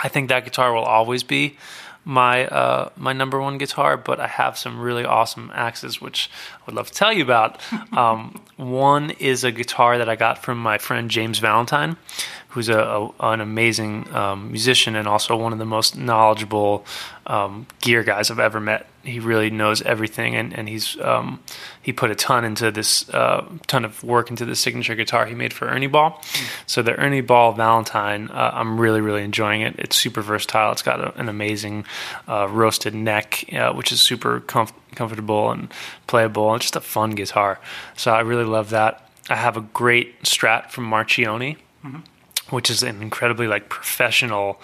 I 0.01 0.07
think 0.07 0.29
that 0.29 0.45
guitar 0.45 0.73
will 0.73 0.83
always 0.83 1.23
be 1.23 1.57
my 2.05 2.47
uh, 2.47 2.89
my 2.97 3.13
number 3.13 3.39
one 3.39 3.57
guitar, 3.57 3.95
but 3.97 4.19
I 4.19 4.27
have 4.27 4.57
some 4.57 4.79
really 4.79 5.05
awesome 5.05 5.51
axes, 5.53 6.01
which 6.01 6.29
I 6.55 6.63
would 6.65 6.75
love 6.75 6.87
to 6.87 6.93
tell 6.93 7.13
you 7.13 7.23
about. 7.23 7.61
um, 7.93 8.41
one 8.57 9.11
is 9.11 9.43
a 9.43 9.51
guitar 9.51 9.97
that 9.97 10.09
I 10.09 10.15
got 10.15 10.39
from 10.39 10.57
my 10.57 10.77
friend 10.77 11.09
James 11.09 11.39
Valentine, 11.39 11.97
who's 12.53 12.69
a, 12.69 12.77
a 12.77 13.11
an 13.19 13.41
amazing 13.41 14.07
um, 14.13 14.51
musician 14.51 14.95
and 14.95 15.07
also 15.07 15.35
one 15.35 15.53
of 15.53 15.59
the 15.59 15.65
most 15.65 15.97
knowledgeable 15.97 16.85
um, 17.25 17.65
gear 17.81 18.03
guys 18.03 18.29
I've 18.29 18.39
ever 18.39 18.59
met. 18.59 18.85
He 19.03 19.19
really 19.19 19.49
knows 19.49 19.81
everything, 19.81 20.35
and 20.35 20.57
and 20.57 20.69
he's 20.69 20.99
um, 21.01 21.39
he 21.81 21.91
put 21.91 22.11
a 22.11 22.15
ton 22.15 22.45
into 22.45 22.69
this 22.69 23.09
uh, 23.09 23.43
ton 23.65 23.85
of 23.85 24.03
work 24.03 24.29
into 24.29 24.45
the 24.45 24.55
signature 24.55 24.93
guitar 24.93 25.25
he 25.25 25.33
made 25.33 25.51
for 25.51 25.67
Ernie 25.67 25.87
Ball. 25.87 26.21
So 26.67 26.83
the 26.83 26.95
Ernie 26.95 27.21
Ball 27.21 27.53
Valentine, 27.53 28.29
uh, 28.29 28.51
I'm 28.53 28.79
really 28.79 29.01
really 29.01 29.23
enjoying 29.23 29.61
it. 29.61 29.73
It's 29.79 29.95
super 29.95 30.21
versatile. 30.21 30.71
It's 30.71 30.83
got 30.83 31.01
a, 31.01 31.19
an 31.19 31.29
amazing 31.29 31.85
uh, 32.27 32.47
roasted 32.49 32.93
neck, 32.93 33.45
uh, 33.51 33.73
which 33.73 33.91
is 33.91 33.99
super 33.99 34.41
comf- 34.41 34.73
comfortable 34.93 35.49
and 35.49 35.73
playable, 36.05 36.53
and 36.53 36.61
just 36.61 36.75
a 36.75 36.81
fun 36.81 37.11
guitar. 37.11 37.59
So 37.97 38.11
I 38.11 38.21
really 38.21 38.45
love 38.45 38.69
that. 38.69 39.09
I 39.27 39.35
have 39.35 39.57
a 39.57 39.61
great 39.61 40.21
Strat 40.23 40.69
from 40.69 40.87
Marchione, 40.87 41.57
which 42.49 42.69
is 42.69 42.83
an 42.83 43.01
incredibly 43.01 43.47
like 43.47 43.69
professional 43.69 44.59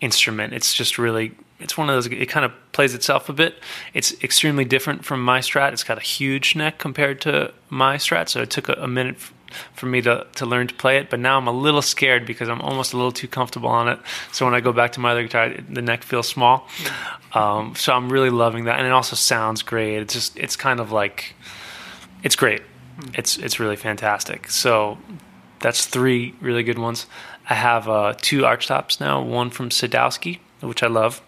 instrument. 0.00 0.52
It's 0.52 0.74
just 0.74 0.98
really 0.98 1.32
it's 1.60 1.76
one 1.76 1.88
of 1.90 1.94
those 1.96 2.06
it 2.06 2.26
kind 2.28 2.44
of 2.46 2.52
plays 2.72 2.94
itself 2.94 3.28
a 3.28 3.32
bit. 3.32 3.56
It's 3.94 4.12
extremely 4.22 4.64
different 4.64 5.04
from 5.04 5.24
my 5.24 5.40
Strat. 5.40 5.72
It's 5.72 5.82
got 5.84 5.98
a 5.98 6.02
huge 6.02 6.54
neck 6.54 6.78
compared 6.78 7.20
to 7.22 7.52
my 7.68 7.96
Strat, 7.96 8.28
so 8.28 8.40
it 8.42 8.50
took 8.50 8.68
a, 8.68 8.74
a 8.74 8.86
minute 8.88 9.16
f- 9.16 9.32
for 9.74 9.86
me 9.86 10.00
to, 10.02 10.26
to 10.36 10.44
learn 10.46 10.66
to 10.68 10.74
play 10.74 10.98
it, 10.98 11.08
but 11.10 11.18
now 11.18 11.38
I'm 11.38 11.48
a 11.48 11.52
little 11.52 11.80
scared 11.82 12.26
because 12.26 12.48
I'm 12.50 12.60
almost 12.60 12.92
a 12.92 12.96
little 12.96 13.10
too 13.12 13.26
comfortable 13.26 13.70
on 13.70 13.88
it. 13.88 13.98
So 14.30 14.44
when 14.44 14.54
I 14.54 14.60
go 14.60 14.72
back 14.72 14.92
to 14.92 15.00
my 15.00 15.10
other 15.12 15.22
guitar, 15.22 15.46
it- 15.46 15.74
the 15.74 15.80
neck 15.82 16.02
feels 16.04 16.28
small. 16.28 16.68
Um, 17.32 17.74
so 17.74 17.92
I'm 17.92 18.10
really 18.12 18.30
loving 18.30 18.64
that, 18.64 18.78
and 18.78 18.86
it 18.86 18.92
also 18.92 19.16
sounds 19.16 19.62
great. 19.62 19.96
It's 20.00 20.14
just 20.14 20.36
it's 20.38 20.54
kind 20.54 20.80
of 20.80 20.92
like 20.92 21.34
it's 22.22 22.36
great. 22.36 22.62
It's 23.14 23.36
it's 23.38 23.58
really 23.58 23.76
fantastic. 23.76 24.50
So 24.50 24.98
that's 25.60 25.86
three 25.86 26.34
really 26.40 26.62
good 26.62 26.78
ones. 26.78 27.06
I 27.48 27.54
have 27.54 27.88
uh, 27.88 28.14
two 28.20 28.42
archtops 28.42 29.00
now. 29.00 29.22
One 29.22 29.50
from 29.50 29.70
Sadowski, 29.70 30.38
which 30.60 30.82
I 30.82 30.86
love, 30.88 31.22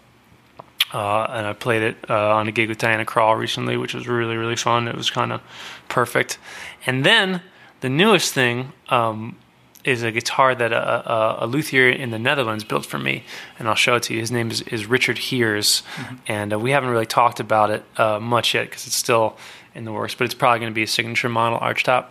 uh, 0.93 1.23
and 1.29 1.47
I 1.47 1.53
played 1.53 1.81
it 1.81 1.97
uh, 2.09 2.35
on 2.35 2.47
a 2.47 2.51
gig 2.51 2.69
with 2.69 2.77
Diana 2.77 3.05
Krall 3.05 3.37
recently, 3.37 3.77
which 3.77 3.93
was 3.93 4.07
really 4.07 4.37
really 4.37 4.55
fun. 4.55 4.87
It 4.87 4.95
was 4.95 5.09
kind 5.09 5.31
of 5.31 5.41
perfect. 5.89 6.37
And 6.85 7.03
then 7.05 7.41
the 7.81 7.89
newest 7.89 8.33
thing 8.33 8.73
um, 8.89 9.35
is 9.83 10.03
a 10.03 10.11
guitar 10.11 10.53
that 10.53 10.71
a, 10.71 11.11
a, 11.11 11.37
a 11.45 11.47
luthier 11.47 11.89
in 11.89 12.11
the 12.11 12.19
Netherlands 12.19 12.63
built 12.63 12.85
for 12.85 12.99
me, 12.99 13.23
and 13.57 13.67
I'll 13.67 13.75
show 13.75 13.95
it 13.95 14.03
to 14.03 14.13
you. 14.13 14.19
His 14.19 14.31
name 14.31 14.51
is, 14.51 14.61
is 14.63 14.85
Richard 14.85 15.17
Heeres, 15.17 15.81
and 16.27 16.53
uh, 16.53 16.59
we 16.59 16.71
haven't 16.71 16.89
really 16.89 17.07
talked 17.07 17.39
about 17.39 17.71
it 17.71 17.83
uh, 17.97 18.19
much 18.19 18.53
yet 18.53 18.65
because 18.65 18.85
it's 18.85 18.95
still 18.95 19.37
in 19.73 19.85
the 19.85 19.91
works. 19.91 20.13
But 20.13 20.25
it's 20.25 20.35
probably 20.35 20.59
going 20.59 20.71
to 20.71 20.75
be 20.75 20.83
a 20.83 20.87
signature 20.87 21.29
model 21.29 21.59
archtop, 21.59 22.07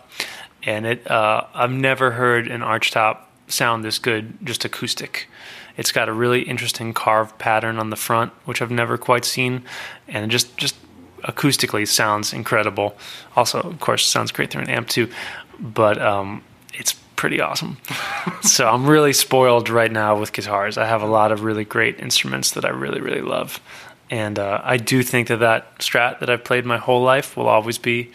and 0.63 0.85
it 0.85 1.09
uh, 1.09 1.45
I've 1.53 1.71
never 1.71 2.11
heard 2.11 2.47
an 2.47 2.61
archtop 2.61 3.19
sound 3.47 3.83
this 3.83 3.99
good 3.99 4.33
just 4.43 4.65
acoustic. 4.65 5.27
It's 5.77 5.91
got 5.91 6.09
a 6.09 6.13
really 6.13 6.41
interesting 6.41 6.93
carved 6.93 7.37
pattern 7.39 7.77
on 7.77 7.89
the 7.89 7.95
front, 7.95 8.33
which 8.45 8.61
I've 8.61 8.71
never 8.71 8.97
quite 8.97 9.25
seen, 9.25 9.63
and 10.07 10.29
just 10.31 10.55
just 10.57 10.75
acoustically 11.23 11.87
sounds 11.87 12.33
incredible. 12.33 12.97
Also, 13.35 13.59
of 13.59 13.79
course, 13.79 14.05
sounds 14.05 14.31
great 14.31 14.51
through 14.51 14.63
an 14.63 14.69
amp 14.69 14.89
too, 14.89 15.09
but 15.59 16.01
um, 16.01 16.43
it's 16.73 16.93
pretty 17.15 17.39
awesome. 17.39 17.77
so 18.41 18.67
I'm 18.67 18.87
really 18.87 19.13
spoiled 19.13 19.69
right 19.69 19.91
now 19.91 20.19
with 20.19 20.33
guitars. 20.33 20.77
I 20.77 20.85
have 20.85 21.01
a 21.01 21.07
lot 21.07 21.31
of 21.31 21.43
really 21.43 21.65
great 21.65 21.99
instruments 21.99 22.51
that 22.51 22.65
I 22.65 22.69
really 22.69 23.01
really 23.01 23.21
love, 23.21 23.59
and 24.09 24.37
uh, 24.37 24.61
I 24.63 24.77
do 24.77 25.03
think 25.03 25.27
that 25.29 25.39
that 25.39 25.79
Strat 25.79 26.19
that 26.19 26.29
I've 26.29 26.43
played 26.43 26.65
my 26.65 26.77
whole 26.77 27.01
life 27.01 27.37
will 27.37 27.47
always 27.47 27.77
be. 27.77 28.11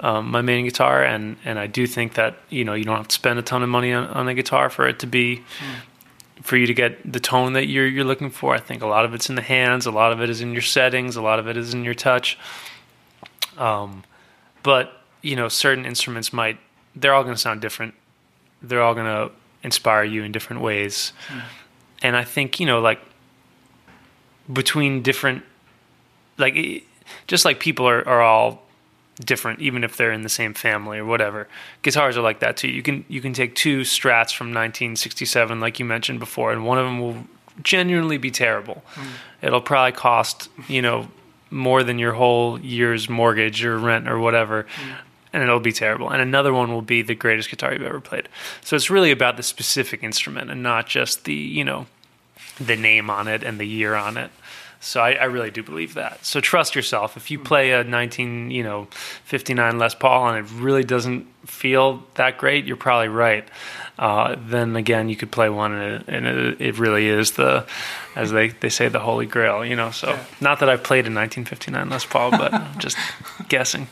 Um, 0.00 0.30
my 0.30 0.42
main 0.42 0.64
guitar, 0.64 1.04
and, 1.04 1.36
and 1.44 1.56
I 1.56 1.68
do 1.68 1.86
think 1.86 2.14
that 2.14 2.36
you 2.50 2.64
know 2.64 2.74
you 2.74 2.84
don't 2.84 2.96
have 2.96 3.08
to 3.08 3.14
spend 3.14 3.38
a 3.38 3.42
ton 3.42 3.62
of 3.62 3.68
money 3.68 3.92
on, 3.92 4.06
on 4.08 4.28
a 4.28 4.34
guitar 4.34 4.68
for 4.68 4.88
it 4.88 4.98
to 5.00 5.06
be 5.06 5.44
for 6.42 6.56
you 6.56 6.66
to 6.66 6.74
get 6.74 7.10
the 7.10 7.20
tone 7.20 7.54
that 7.54 7.66
you're 7.66 7.86
you're 7.86 8.04
looking 8.04 8.30
for. 8.30 8.54
I 8.54 8.58
think 8.58 8.82
a 8.82 8.86
lot 8.86 9.04
of 9.04 9.14
it's 9.14 9.28
in 9.28 9.34
the 9.34 9.42
hands, 9.42 9.86
a 9.86 9.90
lot 9.90 10.12
of 10.12 10.20
it 10.20 10.28
is 10.28 10.40
in 10.40 10.52
your 10.52 10.62
settings, 10.62 11.16
a 11.16 11.22
lot 11.22 11.38
of 11.38 11.48
it 11.48 11.56
is 11.56 11.72
in 11.72 11.84
your 11.84 11.94
touch. 11.94 12.38
Um, 13.56 14.04
but 14.62 14.92
you 15.22 15.36
know, 15.36 15.48
certain 15.48 15.86
instruments 15.86 16.32
might 16.32 16.58
they're 16.96 17.14
all 17.14 17.22
going 17.22 17.34
to 17.34 17.40
sound 17.40 17.60
different. 17.60 17.94
They're 18.62 18.82
all 18.82 18.94
going 18.94 19.06
to 19.06 19.32
inspire 19.62 20.04
you 20.04 20.22
in 20.22 20.32
different 20.32 20.62
ways. 20.62 21.12
And 22.02 22.16
I 22.16 22.24
think 22.24 22.60
you 22.60 22.66
know, 22.66 22.80
like 22.80 23.00
between 24.52 25.02
different, 25.02 25.44
like 26.36 26.84
just 27.26 27.44
like 27.44 27.60
people 27.60 27.88
are 27.88 28.06
are 28.06 28.20
all 28.20 28.63
different 29.16 29.60
even 29.60 29.84
if 29.84 29.96
they're 29.96 30.12
in 30.12 30.22
the 30.22 30.28
same 30.28 30.54
family 30.54 30.98
or 30.98 31.04
whatever. 31.04 31.48
Guitars 31.82 32.16
are 32.16 32.22
like 32.22 32.40
that 32.40 32.56
too. 32.56 32.68
You 32.68 32.82
can 32.82 33.04
you 33.08 33.20
can 33.20 33.32
take 33.32 33.54
two 33.54 33.82
strats 33.82 34.34
from 34.34 34.48
1967 34.48 35.60
like 35.60 35.78
you 35.78 35.84
mentioned 35.84 36.18
before 36.18 36.52
and 36.52 36.64
one 36.64 36.78
of 36.78 36.84
them 36.84 37.00
will 37.00 37.24
genuinely 37.62 38.18
be 38.18 38.30
terrible. 38.30 38.82
Hmm. 38.88 39.08
It'll 39.42 39.60
probably 39.60 39.92
cost 39.92 40.48
you 40.68 40.82
know 40.82 41.08
more 41.50 41.84
than 41.84 41.98
your 41.98 42.12
whole 42.12 42.58
year's 42.60 43.08
mortgage 43.08 43.64
or 43.64 43.78
rent 43.78 44.08
or 44.08 44.18
whatever 44.18 44.66
hmm. 44.68 44.92
and 45.32 45.42
it'll 45.42 45.60
be 45.60 45.72
terrible. 45.72 46.10
And 46.10 46.20
another 46.20 46.52
one 46.52 46.72
will 46.72 46.82
be 46.82 47.02
the 47.02 47.14
greatest 47.14 47.50
guitar 47.50 47.72
you've 47.72 47.82
ever 47.82 48.00
played. 48.00 48.28
So 48.62 48.74
it's 48.74 48.90
really 48.90 49.12
about 49.12 49.36
the 49.36 49.42
specific 49.42 50.02
instrument 50.02 50.50
and 50.50 50.62
not 50.62 50.86
just 50.88 51.24
the 51.24 51.34
you 51.34 51.64
know 51.64 51.86
the 52.58 52.76
name 52.76 53.10
on 53.10 53.28
it 53.28 53.42
and 53.42 53.58
the 53.58 53.66
year 53.66 53.94
on 53.94 54.16
it. 54.16 54.30
So 54.84 55.00
I, 55.00 55.12
I 55.12 55.24
really 55.24 55.50
do 55.50 55.62
believe 55.62 55.94
that. 55.94 56.24
So 56.24 56.40
trust 56.40 56.74
yourself. 56.74 57.16
If 57.16 57.30
you 57.30 57.38
play 57.38 57.72
a 57.72 57.82
19, 57.84 58.50
you 58.50 58.62
know, 58.62 58.88
59 59.24 59.78
Les 59.78 59.94
Paul 59.94 60.28
and 60.28 60.46
it 60.46 60.52
really 60.54 60.84
doesn't 60.84 61.26
feel 61.46 62.02
that 62.14 62.36
great, 62.38 62.64
you're 62.66 62.76
probably 62.76 63.08
right. 63.08 63.48
Uh, 63.98 64.36
then 64.38 64.76
again, 64.76 65.08
you 65.08 65.16
could 65.16 65.30
play 65.30 65.48
one 65.48 65.72
and, 65.72 65.94
it, 66.02 66.08
and 66.08 66.26
it, 66.26 66.60
it 66.60 66.78
really 66.78 67.06
is 67.08 67.32
the, 67.32 67.66
as 68.14 68.30
they, 68.30 68.48
they 68.48 68.68
say, 68.68 68.88
the 68.88 69.00
holy 69.00 69.26
grail. 69.26 69.64
You 69.64 69.76
know. 69.76 69.90
So 69.90 70.08
Yeah. 70.10 70.24
not 70.40 70.60
that 70.60 70.68
I've 70.68 70.82
played 70.82 71.06
a 71.06 71.10
1959 71.10 71.88
Les 71.88 72.04
Paul, 72.04 72.30
but 72.32 72.52
just 72.78 72.96
guessing. 73.48 73.88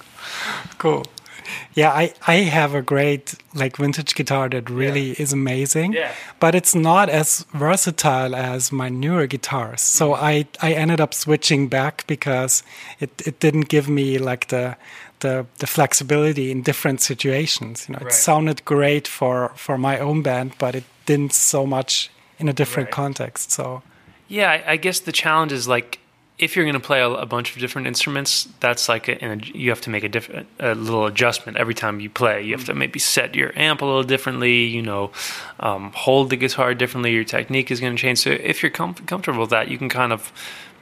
Cool. 0.79 1.05
Yeah, 1.75 1.91
I, 1.91 2.13
I 2.27 2.35
have 2.51 2.75
a 2.75 2.83
great 2.83 3.35
like 3.55 3.77
vintage 3.77 4.15
guitar 4.15 4.49
that 4.49 4.69
really 4.71 5.09
Yeah. 5.09 5.23
is 5.23 5.33
amazing. 5.33 5.93
Yeah. 5.95 6.13
But 6.41 6.55
it's 6.55 6.75
not 6.75 7.09
as 7.09 7.47
versatile 7.55 8.35
as 8.35 8.71
my 8.73 8.89
newer 8.89 9.27
guitars. 9.27 9.81
So 9.81 10.13
Mm-hmm. 10.13 10.25
I, 10.25 10.47
I 10.61 10.73
ended 10.75 11.01
up 11.01 11.15
switching 11.15 11.69
back 11.69 12.05
because 12.07 12.63
it, 13.01 13.11
it 13.27 13.41
didn't 13.41 13.69
give 13.69 13.89
me 13.89 14.19
like 14.19 14.47
the 14.49 14.77
the 15.21 15.47
the 15.59 15.67
flexibility 15.67 16.51
in 16.51 16.63
different 16.63 17.01
situations. 17.01 17.87
You 17.89 17.95
know, 17.95 18.07
it 18.07 18.13
sounded 18.13 18.65
great 18.65 19.09
for, 19.09 19.53
for 19.57 19.79
my 19.79 19.99
own 20.01 20.23
band, 20.23 20.53
but 20.59 20.75
it 20.75 20.85
didn't 21.07 21.33
so 21.33 21.65
much 21.67 22.11
in 22.39 22.49
a 22.49 22.53
different 22.53 22.89
Right. 22.89 22.95
context. 23.05 23.51
So 23.53 23.83
Yeah, 24.29 24.51
I, 24.51 24.73
I 24.73 24.77
guess 24.79 25.01
the 25.01 25.13
challenge 25.13 25.53
is 25.53 25.67
like 25.69 25.99
if 26.43 26.57
you're 26.57 26.65
going 26.65 26.75
to 26.75 26.81
play 26.81 27.01
a, 27.01 27.09
a 27.09 27.25
bunch 27.25 27.55
of 27.55 27.61
different 27.61 27.87
instruments, 27.87 28.49
that's 28.59 28.89
like 28.89 29.09
a, 29.09 29.39
you 29.55 29.71
have 29.71 29.81
to 29.83 29.91
make 29.91 30.03
a 30.03 30.09
different 30.09 30.49
a 30.59 30.75
little 30.75 31.07
adjustment 31.07 31.57
every 31.57 31.75
time 31.75 32.01
you 32.01 32.11
play. 32.11 32.43
You 32.43 32.57
have 32.57 32.65
to 32.65 32.75
maybe 32.75 32.99
set 32.99 33.37
your 33.37 33.57
amp 33.57 33.81
a 33.81 33.85
little 33.85 34.03
differently. 34.03 34.65
You 34.65 34.83
know, 34.83 35.13
um, 35.61 35.93
hold 35.95 36.31
the 36.31 36.37
guitar 36.37 36.75
differently. 36.75 37.13
Your 37.13 37.23
technique 37.23 37.71
is 37.71 37.79
going 37.79 37.95
to 37.95 38.01
change. 38.01 38.19
So 38.19 38.31
if 38.31 38.61
you're 38.61 38.73
com- 38.73 38.95
comfortable 38.95 39.43
with 39.43 39.51
that, 39.51 39.69
you 39.69 39.79
can 39.79 39.89
kind 39.89 40.13
of 40.13 40.33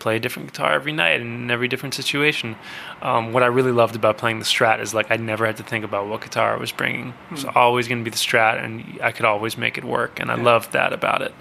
play 0.00 0.16
a 0.16 0.18
different 0.18 0.50
guitar 0.50 0.72
every 0.72 0.92
night 0.92 1.20
and 1.20 1.44
in 1.44 1.50
every 1.50 1.68
different 1.68 1.94
situation. 1.94 2.56
Um, 3.02 3.32
what 3.32 3.42
I 3.42 3.46
really 3.46 3.70
loved 3.70 3.94
about 3.94 4.18
playing 4.18 4.40
the 4.40 4.44
Strat 4.44 4.80
is 4.80 4.92
like 4.92 5.10
I 5.10 5.16
never 5.16 5.46
had 5.46 5.58
to 5.58 5.62
think 5.62 5.84
about 5.84 6.08
what 6.08 6.22
guitar 6.22 6.54
I 6.54 6.58
was 6.58 6.72
bringing. 6.72 7.14
It 7.30 7.32
was 7.32 7.44
always 7.44 7.86
going 7.86 7.98
to 7.98 8.04
be 8.04 8.10
the 8.10 8.16
Strat, 8.16 8.62
and 8.64 8.98
I 9.02 9.12
could 9.12 9.24
always 9.24 9.56
make 9.56 9.78
it 9.78 9.84
work. 9.84 10.18
And 10.18 10.30
I 10.30 10.34
loved 10.34 10.72
that 10.72 10.92
about 10.92 11.22
it. 11.22 11.34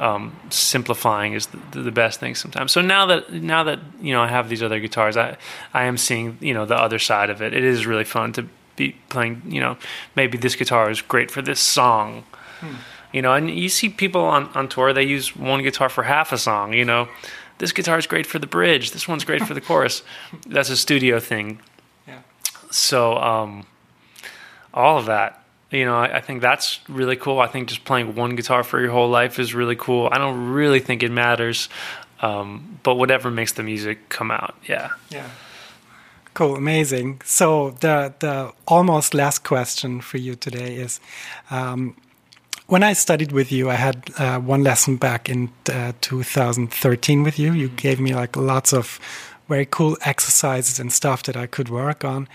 Um, 0.00 0.34
simplifying 0.50 1.34
is 1.34 1.46
the, 1.46 1.82
the 1.82 1.92
best 1.92 2.18
thing 2.18 2.34
sometimes. 2.34 2.72
So 2.72 2.80
now 2.80 3.06
that 3.06 3.32
now 3.32 3.62
that 3.64 3.78
you 4.00 4.12
know 4.12 4.22
I 4.22 4.28
have 4.28 4.48
these 4.48 4.62
other 4.62 4.80
guitars, 4.80 5.16
I 5.16 5.36
I 5.72 5.84
am 5.84 5.96
seeing 5.96 6.38
you 6.40 6.54
know 6.54 6.66
the 6.66 6.76
other 6.76 6.98
side 6.98 7.30
of 7.30 7.40
it. 7.42 7.52
It 7.54 7.64
is 7.64 7.86
really 7.86 8.04
fun 8.04 8.32
to 8.32 8.48
be 8.76 8.96
playing. 9.08 9.42
You 9.46 9.60
know, 9.60 9.76
maybe 10.16 10.38
this 10.38 10.56
guitar 10.56 10.90
is 10.90 11.00
great 11.02 11.30
for 11.30 11.42
this 11.42 11.60
song. 11.60 12.24
You 13.12 13.22
know, 13.22 13.32
and 13.32 13.48
you 13.48 13.70
see 13.70 13.88
people 13.88 14.20
on, 14.22 14.48
on 14.54 14.68
tour, 14.68 14.92
they 14.92 15.02
use 15.02 15.34
one 15.34 15.62
guitar 15.62 15.88
for 15.88 16.04
half 16.04 16.30
a 16.30 16.36
song, 16.38 16.74
you 16.74 16.84
know. 16.84 17.08
This 17.58 17.72
guitar 17.72 17.98
is 17.98 18.06
great 18.06 18.26
for 18.26 18.38
the 18.38 18.46
bridge. 18.46 18.92
This 18.92 19.08
one's 19.08 19.24
great 19.24 19.42
for 19.42 19.54
the 19.54 19.60
chorus. 19.60 20.02
That's 20.46 20.70
a 20.70 20.76
studio 20.76 21.20
thing. 21.20 21.60
Yeah. 22.06 22.20
So, 22.70 23.16
um, 23.16 23.66
all 24.72 24.98
of 24.98 25.06
that, 25.06 25.42
you 25.70 25.84
know, 25.84 25.96
I, 25.96 26.16
I 26.16 26.20
think 26.20 26.40
that's 26.40 26.80
really 26.88 27.16
cool. 27.16 27.40
I 27.40 27.46
think 27.46 27.68
just 27.68 27.84
playing 27.84 28.14
one 28.14 28.36
guitar 28.36 28.62
for 28.62 28.80
your 28.80 28.90
whole 28.90 29.08
life 29.08 29.38
is 29.38 29.54
really 29.54 29.76
cool. 29.76 30.08
I 30.10 30.18
don't 30.18 30.50
really 30.50 30.80
think 30.80 31.02
it 31.02 31.10
matters, 31.10 31.68
um, 32.20 32.78
but 32.82 32.94
whatever 32.94 33.30
makes 33.30 33.52
the 33.52 33.62
music 33.62 34.08
come 34.08 34.30
out, 34.30 34.54
yeah. 34.66 34.90
Yeah. 35.10 35.28
Cool, 36.34 36.56
amazing. 36.56 37.20
So 37.24 37.70
the 37.80 38.14
the 38.20 38.52
almost 38.66 39.12
last 39.12 39.42
question 39.42 40.00
for 40.00 40.18
you 40.18 40.36
today 40.36 40.76
is, 40.76 41.00
um, 41.50 41.96
when 42.68 42.82
I 42.82 42.92
studied 42.92 43.32
with 43.32 43.50
you, 43.50 43.70
I 43.70 43.74
had 43.74 44.10
uh, 44.18 44.38
one 44.38 44.62
lesson 44.62 44.96
back 44.96 45.28
in 45.28 45.50
uh, 45.72 45.92
2013 46.02 47.22
with 47.22 47.38
you. 47.38 47.52
You 47.52 47.70
gave 47.70 47.98
me 47.98 48.14
like 48.14 48.36
lots 48.36 48.72
of 48.74 49.00
very 49.48 49.64
cool 49.64 49.96
exercises 50.02 50.78
and 50.78 50.92
stuff 50.92 51.22
that 51.22 51.36
I 51.36 51.46
could 51.46 51.70
work 51.70 52.04
on, 52.04 52.28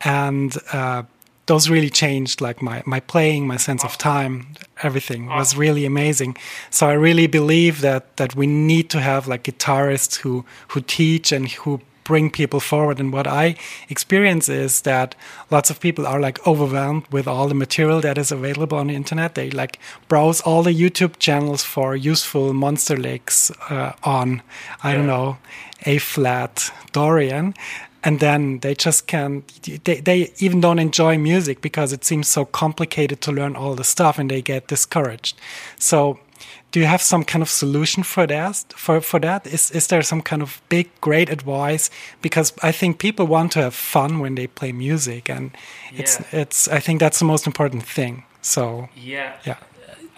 and 0.00 0.56
uh, 0.72 1.04
those 1.46 1.70
really 1.70 1.90
changed 1.90 2.40
like 2.40 2.60
my 2.60 2.82
my 2.84 2.98
playing, 2.98 3.46
my 3.46 3.56
sense 3.56 3.84
of 3.84 3.96
time, 3.96 4.48
everything 4.82 5.26
was 5.26 5.56
really 5.56 5.86
amazing. 5.86 6.36
So 6.70 6.88
I 6.88 6.94
really 6.94 7.28
believe 7.28 7.80
that 7.82 8.16
that 8.16 8.34
we 8.34 8.48
need 8.48 8.90
to 8.90 9.00
have 9.00 9.28
like 9.28 9.44
guitarists 9.44 10.16
who 10.16 10.44
who 10.68 10.80
teach 10.80 11.30
and 11.30 11.48
who 11.48 11.80
bring 12.06 12.30
people 12.30 12.60
forward. 12.60 13.00
And 13.00 13.12
what 13.12 13.26
I 13.26 13.56
experience 13.88 14.48
is 14.48 14.82
that 14.82 15.14
lots 15.50 15.70
of 15.70 15.80
people 15.80 16.06
are 16.06 16.20
like 16.20 16.46
overwhelmed 16.46 17.04
with 17.10 17.26
all 17.26 17.48
the 17.48 17.54
material 17.54 18.00
that 18.00 18.16
is 18.16 18.32
available 18.32 18.78
on 18.78 18.86
the 18.86 18.94
internet. 18.94 19.34
They 19.34 19.50
like 19.50 19.78
browse 20.08 20.40
all 20.40 20.62
the 20.62 20.72
YouTube 20.72 21.18
channels 21.18 21.64
for 21.64 21.96
useful 21.96 22.54
monster 22.54 22.96
licks 22.96 23.50
uh, 23.70 23.92
on, 24.04 24.42
I 24.82 24.94
don't 24.94 25.06
know, 25.06 25.38
A 25.84 25.98
flat 25.98 26.70
Dorian. 26.92 27.54
And 28.04 28.20
then 28.20 28.60
they 28.60 28.76
just 28.76 29.08
can't, 29.08 29.44
they, 29.84 30.00
they 30.00 30.30
even 30.38 30.60
don't 30.60 30.78
enjoy 30.78 31.18
music 31.18 31.60
because 31.60 31.92
it 31.92 32.04
seems 32.04 32.28
so 32.28 32.44
complicated 32.44 33.20
to 33.22 33.32
learn 33.32 33.56
all 33.56 33.74
the 33.74 33.82
stuff 33.82 34.18
and 34.18 34.30
they 34.30 34.42
get 34.42 34.68
discouraged. 34.68 35.36
So, 35.78 36.20
do 36.72 36.80
you 36.80 36.86
have 36.86 37.02
some 37.02 37.24
kind 37.24 37.42
of 37.42 37.48
solution 37.48 38.02
for 38.04 38.26
that? 38.26 38.64
For 38.76 39.00
for 39.00 39.20
that, 39.20 39.46
is 39.46 39.70
is 39.70 39.86
there 39.86 40.02
some 40.02 40.22
kind 40.22 40.42
of 40.42 40.60
big 40.68 40.86
great 41.00 41.30
advice? 41.30 41.90
Because 42.22 42.52
I 42.62 42.72
think 42.72 42.98
people 42.98 43.26
want 43.26 43.52
to 43.52 43.60
have 43.60 43.74
fun 43.74 44.20
when 44.20 44.34
they 44.34 44.46
play 44.46 44.72
music, 44.72 45.30
and 45.30 45.50
it's 45.94 46.18
Yeah. 46.20 46.40
it's. 46.42 46.68
I 46.68 46.80
think 46.80 47.00
that's 47.00 47.18
the 47.18 47.24
most 47.26 47.46
important 47.46 47.82
thing. 47.94 48.24
So 48.42 48.88
Yeah. 48.94 49.32
yeah, 49.44 49.56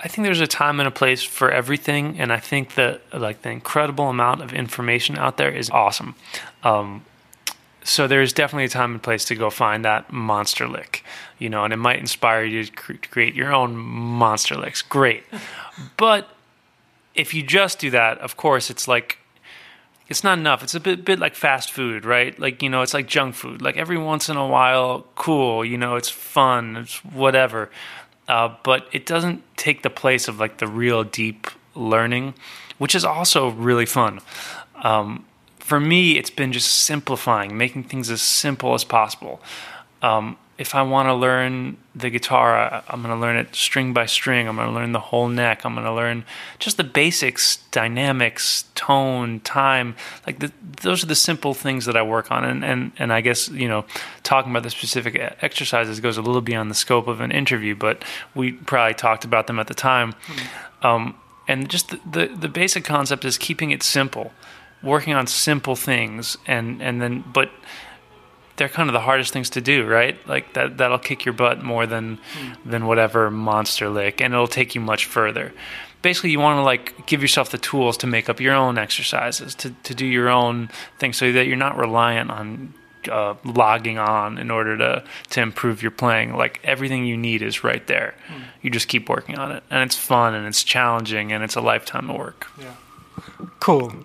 I 0.05 0.09
think 0.09 0.25
there's 0.27 0.41
a 0.41 0.47
time 0.47 0.81
and 0.81 0.89
a 0.89 0.91
place 0.99 1.23
for 1.27 1.51
everything, 1.51 2.21
and 2.21 2.33
I 2.33 2.41
think 2.41 2.75
that 2.75 3.01
like 3.13 3.43
the 3.43 3.51
incredible 3.51 4.09
amount 4.09 4.43
of 4.43 4.53
information 4.53 5.19
out 5.19 5.37
there 5.37 5.51
is 5.59 5.71
awesome. 5.71 6.15
Um, 6.63 7.03
so 7.85 8.07
there's 8.07 8.33
definitely 8.33 8.65
a 8.65 8.69
time 8.69 8.93
and 8.93 9.03
place 9.03 9.25
to 9.27 9.35
go 9.35 9.51
find 9.51 9.85
that 9.85 10.13
monster 10.13 10.69
lick, 10.69 11.05
you 11.39 11.49
know, 11.49 11.65
and 11.65 11.73
it 11.73 11.79
might 11.79 11.99
inspire 11.99 12.45
you 12.45 12.65
to 12.65 12.73
cre- 12.73 12.93
create 13.11 13.35
your 13.35 13.53
own 13.53 13.77
monster 13.77 14.57
licks. 14.57 14.83
Great, 14.83 15.25
but 15.97 16.29
if 17.15 17.35
you 17.35 17.43
just 17.43 17.79
do 17.79 17.91
that, 17.91 18.19
of 18.19 18.37
course, 18.37 18.71
it's 18.71 18.87
like 18.87 19.19
it's 20.09 20.25
not 20.25 20.39
enough. 20.39 20.63
It's 20.63 20.75
a 20.75 20.81
bit 20.81 21.05
bit 21.05 21.19
like 21.19 21.35
fast 21.35 21.71
food, 21.71 22.05
right? 22.05 22.39
Like 22.39 22.63
you 22.63 22.71
know, 22.71 22.83
it's 22.83 22.95
like 22.95 23.07
junk 23.07 23.35
food. 23.35 23.61
Like 23.61 23.77
every 23.77 23.99
once 23.99 24.29
in 24.29 24.37
a 24.37 24.47
while, 24.47 25.07
cool. 25.15 25.65
You 25.65 25.79
know, 25.79 25.97
it's 25.97 26.09
fun. 26.09 26.77
It's 26.77 27.05
whatever. 27.05 27.71
Uh, 28.27 28.55
but 28.63 28.87
it 28.93 29.07
doesn't 29.07 29.43
take 29.57 29.83
the 29.83 29.91
place 29.91 30.29
of 30.29 30.39
like 30.39 30.59
the 30.59 30.67
real 30.67 31.03
deep 31.03 31.47
learning, 31.75 32.35
which 32.77 32.95
is 32.95 33.05
also 33.05 33.51
really 33.51 33.87
fun. 33.87 34.21
Um, 34.83 35.25
for 35.69 35.79
me, 35.79 36.17
it's 36.17 36.31
been 36.31 36.51
just 36.51 36.73
simplifying, 36.73 37.59
making 37.59 37.85
things 37.85 38.11
as 38.11 38.23
simple 38.23 38.73
as 38.73 38.85
possible. 38.85 39.39
Um, 40.01 40.39
if 40.57 40.75
I 40.75 40.81
want 40.81 41.09
to 41.09 41.15
learn 41.15 41.77
the 41.95 42.09
guitar, 42.09 42.83
I'm 42.89 43.03
going 43.03 43.15
to 43.15 43.21
learn 43.21 43.37
it 43.37 43.55
string 43.55 43.93
by 43.93 44.07
string. 44.07 44.49
I'm 44.49 44.57
going 44.57 44.69
to 44.69 44.75
learn 44.75 44.93
the 44.93 44.99
whole 44.99 45.29
neck. 45.29 45.67
I'm 45.67 45.75
going 45.75 45.85
to 45.85 45.93
learn 45.93 46.25
just 46.59 46.79
the 46.79 46.85
basics, 46.85 47.59
dynamics, 47.71 48.65
tone, 48.75 49.41
time. 49.41 49.95
Like 50.27 50.39
the, 50.39 50.51
those 50.81 51.05
are 51.05 51.07
the 51.07 51.15
simple 51.15 51.53
things 51.53 51.85
that 51.85 51.99
I 51.99 52.03
work 52.03 52.33
on. 52.33 52.45
And, 52.45 52.65
and 52.65 52.93
and 52.99 53.13
I 53.13 53.21
guess 53.21 53.51
you 53.51 53.69
know, 53.69 53.85
talking 54.23 54.51
about 54.51 54.63
the 54.63 54.71
specific 54.71 55.21
exercises 55.43 56.01
goes 56.01 56.17
a 56.17 56.23
little 56.23 56.41
beyond 56.41 56.71
the 56.71 56.75
scope 56.75 57.09
of 57.09 57.21
an 57.21 57.31
interview, 57.31 57.75
but 57.77 58.03
we 58.35 58.53
probably 58.53 58.95
talked 58.95 59.27
about 59.27 59.49
them 59.49 59.59
at 59.59 59.67
the 59.67 59.75
time. 59.75 60.15
Um, 60.81 61.15
and 61.47 61.69
just 61.69 61.91
the, 61.91 62.01
the 62.11 62.27
the 62.35 62.49
basic 62.49 62.85
concept 62.85 63.27
is 63.27 63.37
keeping 63.37 63.71
it 63.71 63.83
simple, 63.83 64.33
working 64.83 65.15
on 65.15 65.27
simple 65.27 65.77
things, 65.77 66.37
and 66.47 66.83
and 66.83 67.01
then 67.01 67.25
but 67.33 67.51
they're 68.57 68.69
kind 68.69 68.89
of 68.89 68.93
the 68.93 69.01
hardest 69.01 69.33
things 69.33 69.51
to 69.51 69.61
do, 69.61 69.87
right? 69.87 70.17
Like 70.29 70.55
that 70.55 70.79
that'll 70.79 70.99
kick 70.99 71.25
your 71.25 71.33
butt 71.33 71.63
more 71.63 71.87
than 71.87 72.19
than 72.65 72.87
whatever 72.87 73.31
monster 73.31 73.89
lick, 73.89 74.21
and 74.21 74.35
it'll 74.35 74.49
take 74.49 74.75
you 74.75 74.81
much 74.81 75.07
further. 75.07 75.53
Basically, 76.03 76.31
you 76.31 76.41
want 76.41 76.59
to 76.59 76.63
like 76.63 77.07
give 77.07 77.23
yourself 77.23 77.51
the 77.51 77.59
tools 77.59 77.97
to 77.99 78.07
make 78.07 78.29
up 78.29 78.41
your 78.41 78.55
own 78.55 78.79
exercises, 78.79 79.55
to 79.57 79.71
to 79.85 79.95
do 79.95 80.07
your 80.07 80.29
own 80.29 80.69
thing, 80.99 81.13
so 81.13 81.33
that 81.33 81.47
you're 81.47 81.57
not 81.57 81.77
reliant 81.77 82.31
on 82.31 82.75
uh, 83.11 83.35
logging 83.45 83.99
on 83.99 84.39
in 84.39 84.51
order 84.51 84.77
to 84.77 85.05
to 85.31 85.41
improve 85.41 85.83
your 85.83 85.91
playing. 85.91 86.35
Like 86.35 86.61
everything 86.65 87.07
you 87.07 87.17
need 87.17 87.43
is 87.43 87.65
right 87.65 87.87
there. 87.87 88.15
You 88.63 88.71
just 88.71 88.89
keep 88.89 89.09
working 89.09 89.39
on 89.39 89.53
it, 89.53 89.63
and 89.71 89.83
it's 89.83 89.97
fun 89.97 90.35
and 90.35 90.47
it's 90.47 90.63
challenging 90.65 91.33
and 91.33 91.45
it's 91.45 91.57
a 91.57 91.61
lifetime 91.61 92.11
of 92.11 92.17
work. 92.17 92.49
Yeah. 92.59 92.75
Cool. 93.61 94.05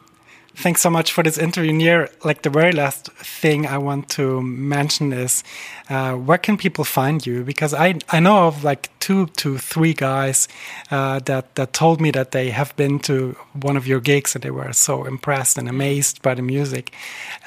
Thanks 0.55 0.81
so 0.81 0.89
much 0.89 1.11
for 1.11 1.23
this 1.23 1.39
interview. 1.39 1.73
Nir 1.73 2.09
like 2.23 2.43
the 2.43 2.49
very 2.49 2.71
last 2.71 3.11
thing 3.13 3.65
I 3.65 3.79
want 3.79 4.07
to 4.09 4.39
mention 4.41 5.11
is 5.11 5.43
uh, 5.89 6.13
where 6.13 6.37
can 6.37 6.57
people 6.57 6.83
find 6.83 7.25
you? 7.25 7.43
Because 7.43 7.73
I 7.73 7.95
I 8.09 8.19
know 8.19 8.47
of 8.47 8.63
like 8.63 8.89
two 8.99 9.25
to 9.37 9.57
three 9.57 9.93
guys 9.93 10.47
uh, 10.91 11.19
that 11.25 11.55
that 11.55 11.73
told 11.73 11.99
me 11.99 12.11
that 12.11 12.31
they 12.31 12.51
have 12.51 12.75
been 12.75 12.99
to 12.99 13.35
one 13.53 13.75
of 13.75 13.87
your 13.87 13.99
gigs 13.99 14.35
and 14.35 14.43
they 14.43 14.51
were 14.51 14.71
so 14.73 15.05
impressed 15.05 15.57
and 15.57 15.67
amazed 15.67 16.21
by 16.21 16.35
the 16.35 16.43
music. 16.43 16.93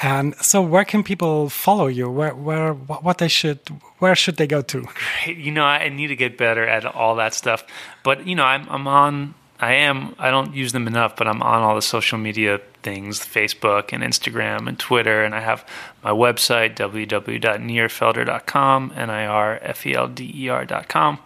And 0.03 0.35
so, 0.37 0.61
where 0.61 0.85
can 0.85 1.05
people 1.05 1.49
follow 1.49 1.87
you? 1.87 2.11
Where 2.11 2.35
where 2.35 2.73
what 2.73 3.19
they 3.19 3.29
should 3.29 3.61
where 4.01 4.16
should 4.16 4.37
they 4.37 4.49
go 4.49 4.62
to? 4.62 4.83
Great. 4.83 5.37
you 5.38 5.53
know, 5.53 5.64
I 5.64 5.88
need 5.88 6.09
to 6.09 6.16
get 6.16 6.37
better 6.37 6.66
at 6.66 6.85
all 6.85 7.14
that 7.16 7.35
stuff. 7.35 7.64
But 8.03 8.27
you 8.27 8.35
know, 8.35 8.45
I'm 8.45 8.66
I'm 8.69 8.88
on. 8.88 9.35
I 9.59 9.73
am. 9.75 10.14
I 10.19 10.31
don't 10.31 10.55
use 10.55 10.73
them 10.73 10.87
enough, 10.87 11.16
but 11.16 11.27
I'm 11.27 11.42
on 11.42 11.62
all 11.62 11.75
the 11.75 11.83
social 11.83 12.19
media 12.19 12.61
things, 12.83 13.21
Facebook 13.21 13.90
and 13.92 14.03
Instagram 14.03 14.69
and 14.69 14.79
Twitter, 14.79 15.25
and 15.25 15.35
I 15.35 15.40
have 15.40 15.66
my 16.05 16.11
website 16.11 16.77
www.nirfelder.com, 16.77 18.92
n 18.95 19.11
i 19.11 19.27
r 19.27 19.59
f 19.62 19.87
e 19.87 19.95
l 19.95 20.09
d 20.09 20.31
e 20.35 20.49
r.com. 20.49 21.19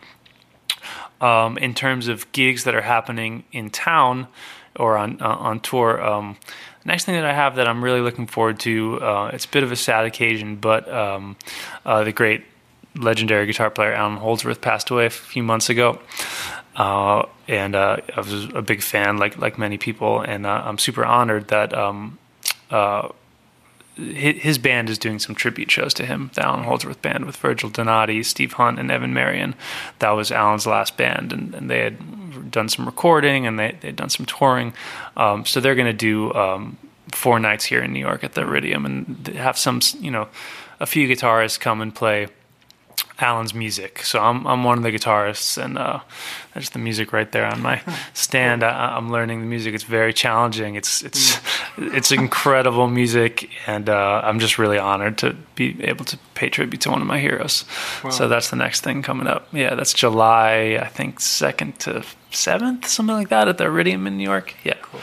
Um, 1.21 1.59
in 1.59 1.75
terms 1.75 2.09
of 2.09 2.33
gigs 2.33 2.65
that 2.65 2.75
are 2.75 2.81
happening 2.81 3.45
in 3.53 3.69
town 3.69 4.27
or 4.77 4.97
on 4.97 5.21
uh, 5.21 5.29
on 5.29 5.61
tour, 5.61 6.03
um, 6.03 6.39
next 6.85 7.05
thing 7.05 7.17
that 7.17 7.27
I 7.27 7.35
have 7.35 7.57
that 7.57 7.69
I'm 7.69 7.85
really 7.85 8.01
looking 8.01 8.27
forward 8.27 8.59
to. 8.61 9.03
Uh, 9.03 9.31
it's 9.35 9.45
a 9.45 9.49
bit 9.49 9.63
of 9.63 9.71
a 9.73 9.77
sad 9.77 10.07
occasion, 10.07 10.57
but 10.57 10.91
um, 10.91 11.37
uh, 11.85 12.05
the 12.05 12.13
great 12.13 12.45
legendary 12.97 13.47
guitar 13.47 13.71
player 13.71 13.93
Allan 13.93 14.17
Holdsworth 14.17 14.61
passed 14.61 14.91
away 14.91 15.07
a 15.07 15.11
few 15.11 15.43
months 15.43 15.69
ago. 15.69 16.01
Uh, 16.77 17.27
and 17.49 17.75
uh, 17.75 17.99
I 18.15 18.21
was 18.21 18.45
a 18.55 18.63
big 18.63 18.83
fan, 18.83 19.19
like 19.19 19.37
like 19.39 19.59
many 19.59 19.79
people, 19.79 20.21
and 20.21 20.47
uh, 20.47 20.63
I'm 20.65 20.79
super 20.79 21.05
honored 21.05 21.49
that 21.49 21.75
um, 21.75 22.19
uh, 22.71 23.09
his 23.97 24.57
band 24.59 24.89
is 24.89 24.99
doing 24.99 25.19
some 25.19 25.35
tribute 25.35 25.71
shows 25.71 25.93
to 25.95 26.07
him. 26.07 26.31
The 26.35 26.47
Allan 26.47 26.65
Holdsworth 26.65 27.03
band 27.03 27.25
with 27.27 27.37
Virgil 27.37 27.71
Donati, 27.71 28.23
Steve 28.23 28.55
Hunt, 28.55 28.79
and 28.79 28.91
Evan 28.91 29.13
Marien. 29.13 29.55
That 29.99 30.11
was 30.11 30.31
Allan's 30.31 30.67
last 30.67 30.97
band, 30.97 31.33
and, 31.33 31.55
and 31.55 31.71
they 31.71 31.81
had 31.81 32.51
done 32.51 32.69
some 32.69 32.87
recording 32.87 33.47
and 33.47 33.59
they 33.59 33.77
they'd 33.81 33.97
done 33.97 34.11
some 34.11 34.27
touring. 34.27 34.73
Um, 35.17 35.45
so 35.45 35.61
they're 35.61 35.75
going 35.75 35.87
to 35.87 35.93
do 35.93 36.33
um, 36.35 36.79
four 37.13 37.39
nights 37.39 37.65
here 37.65 37.83
in 37.83 37.93
New 37.93 38.01
York 38.01 38.25
at 38.25 38.35
the 38.35 38.43
Iridium 38.43 38.87
and 38.87 39.27
have 39.29 39.59
some, 39.59 39.81
you 39.99 40.11
know, 40.11 40.29
a 40.79 40.87
few 40.87 41.09
guitarists 41.09 41.59
come 41.59 41.81
and 41.81 41.95
play 41.95 42.29
Allan's 43.19 43.55
music. 43.55 44.03
So 44.05 44.21
I'm 44.21 44.47
I'm 44.47 44.65
one 44.65 44.79
of 44.79 44.85
the 44.85 44.93
guitarists, 44.93 45.63
and 45.63 45.79
uh, 45.79 46.01
there's 46.55 46.71
the 46.71 46.79
music 46.79 47.13
right 47.13 47.31
there 47.31 47.47
on 47.47 47.61
my 47.61 47.83
stand. 48.15 48.63
I, 48.63 48.97
am 48.97 49.11
learning 49.11 49.41
the 49.41 49.47
music. 49.47 49.75
It's 49.75 49.85
very 49.85 50.13
challenging. 50.13 50.75
It's 50.75 51.03
it's 51.03 51.39
it's 51.77 52.13
incredible 52.13 52.89
music, 52.89 53.51
and 53.67 53.89
uh, 53.89 54.23
I'm 54.25 54.41
just 54.41 54.59
really 54.59 54.79
honored 54.79 55.19
to 55.19 55.37
be 55.55 55.83
able 55.85 56.05
to 56.07 56.19
pay 56.41 56.49
tribute 56.49 56.81
to 56.81 56.91
one 56.91 57.03
of 57.03 57.07
my 57.07 57.19
heroes. 57.19 57.67
Wow. 58.03 58.11
So 58.11 58.27
that's 58.27 58.49
the 58.49 58.57
next 58.57 58.81
thing 58.81 59.03
coming 59.03 59.27
up. 59.27 59.47
Yeah, 59.53 59.75
that's 59.75 59.93
July, 59.93 60.79
I 60.81 60.89
think 60.89 61.21
second 61.21 61.79
to 61.81 62.03
seventh, 62.31 62.87
something 62.87 63.15
like 63.15 63.29
that, 63.29 63.49
at 63.49 63.59
the 63.59 63.65
Iridium 63.65 64.07
in 64.07 64.17
New 64.17 64.25
York. 64.25 64.55
Yeah, 64.65 64.79
cool. 64.81 65.01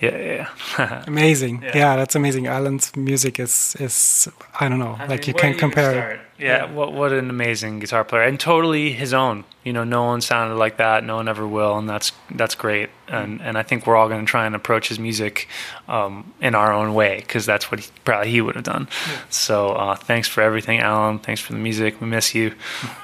yeah, 0.00 0.48
yeah. 0.78 1.04
amazing. 1.06 1.62
Yeah. 1.62 1.76
yeah. 1.76 1.96
that's 1.96 2.16
amazing. 2.16 2.46
Allan's 2.48 2.96
music 2.96 3.38
is 3.38 3.76
is 3.78 4.28
I 4.58 4.68
don't 4.68 4.80
know, 4.80 4.96
I 4.98 5.06
like 5.06 5.20
mean, 5.20 5.28
you 5.28 5.34
can't 5.34 5.58
compare. 5.58 6.12
it. 6.12 6.20
Yeah, 6.38 6.66
yeah, 6.66 6.72
what 6.72 6.92
what 6.92 7.12
an 7.12 7.30
amazing 7.30 7.78
guitar 7.78 8.04
player, 8.04 8.22
and 8.22 8.40
totally 8.40 8.92
his 8.92 9.14
own. 9.14 9.44
You 9.64 9.72
know, 9.72 9.84
no 9.84 10.02
one 10.02 10.20
sounded 10.20 10.56
like 10.56 10.78
that. 10.78 11.04
No 11.04 11.16
one 11.16 11.28
ever 11.28 11.46
will, 11.46 11.78
and 11.78 11.88
that's 11.88 12.10
that's 12.32 12.56
great. 12.56 12.90
And 13.06 13.40
and 13.40 13.56
I 13.56 13.62
think 13.62 13.86
we're 13.86 13.96
all 13.96 14.08
going 14.08 14.26
to 14.26 14.30
try 14.30 14.44
and 14.46 14.56
approach 14.56 14.88
his 14.88 14.98
music 14.98 15.46
um, 15.86 16.32
in 16.40 16.56
our 16.56 16.72
own 16.72 16.94
way 16.94 17.20
because 17.20 17.46
that's 17.46 17.70
what 17.70 17.78
he, 17.80 17.86
probably 18.04 18.30
he 18.30 18.40
would 18.40 18.56
have 18.56 18.64
done. 18.64 18.88
So 19.30 19.68
uh, 19.68 19.94
thanks 19.94 20.26
for 20.26 20.42
everything, 20.42 20.71
Allan. 20.80 21.18
Thanks 21.18 21.40
for 21.40 21.52
the 21.52 21.58
music. 21.58 22.00
We 22.00 22.06
miss 22.06 22.34
you. 22.34 22.54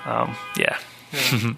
Um, 0.05 0.37
yeah. 0.57 0.79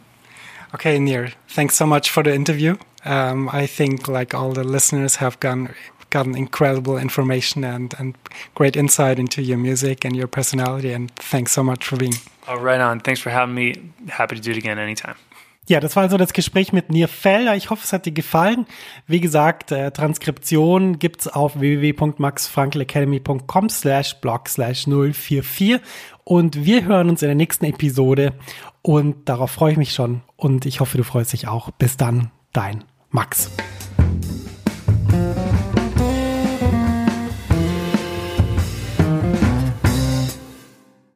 Okay, 0.73 1.01
Nir, 1.01 1.33
thanks 1.49 1.75
so 1.75 1.85
much 1.85 2.11
for 2.11 2.23
the 2.23 2.33
interview. 2.33 2.77
Um, 3.05 3.49
I 3.53 3.67
think 3.67 4.07
like 4.07 4.35
all 4.35 4.53
the 4.53 4.63
listeners 4.63 5.17
have 5.17 5.41
gotten 5.41 5.75
gotten 6.11 6.37
incredible 6.37 6.99
information 6.99 7.65
and, 7.65 7.95
and 7.99 8.17
great 8.55 8.77
insight 8.77 9.19
into 9.19 9.43
your 9.43 9.59
music 9.59 10.05
and 10.05 10.17
your 10.17 10.27
personality. 10.27 10.93
And 10.93 11.11
thanks 11.17 11.53
so 11.53 11.63
much 11.63 11.87
for 11.87 11.97
being. 11.97 12.15
Oh, 12.49 12.57
right 12.57 12.81
on. 12.81 13.01
Thanks 13.01 13.21
for 13.21 13.31
having 13.31 13.55
me. 13.55 13.93
Happy 14.09 14.37
to 14.37 14.43
do 14.43 14.51
it 14.51 14.57
again 14.57 14.79
anytime. 14.79 15.15
Ja, 15.71 15.79
das 15.79 15.95
war 15.95 16.03
also 16.03 16.17
das 16.17 16.33
Gespräch 16.33 16.73
mit 16.73 16.91
Nir 16.91 17.07
Felder. 17.07 17.55
Ich 17.55 17.71
hoffe, 17.71 17.85
es 17.85 17.93
hat 17.93 18.05
dir 18.05 18.11
gefallen. 18.11 18.67
Wie 19.07 19.21
gesagt, 19.21 19.71
äh, 19.71 19.93
Transkription 19.93 20.99
gibt's 20.99 21.29
auf 21.29 21.61
www.maxfrankelacademy.com 21.61 23.69
slash 23.69 24.17
blog 24.17 24.49
slash 24.49 24.87
044 24.87 25.79
und 26.25 26.65
wir 26.65 26.87
hören 26.87 27.09
uns 27.09 27.23
in 27.23 27.29
der 27.29 27.37
nächsten 27.37 27.67
Episode 27.67 28.33
und 28.83 29.29
darauf 29.29 29.53
freue 29.53 29.71
ich 29.71 29.79
mich 29.79 29.95
schon 29.95 30.23
und 30.37 30.67
ich 30.67 30.81
hoffe, 30.81 30.97
du 30.97 31.05
freust 31.05 31.35
dich 31.35 31.47
auch. 31.47 31.71
Bis 31.71 31.97
dann, 31.97 32.33
dein 32.53 32.83
Max. 33.11 33.53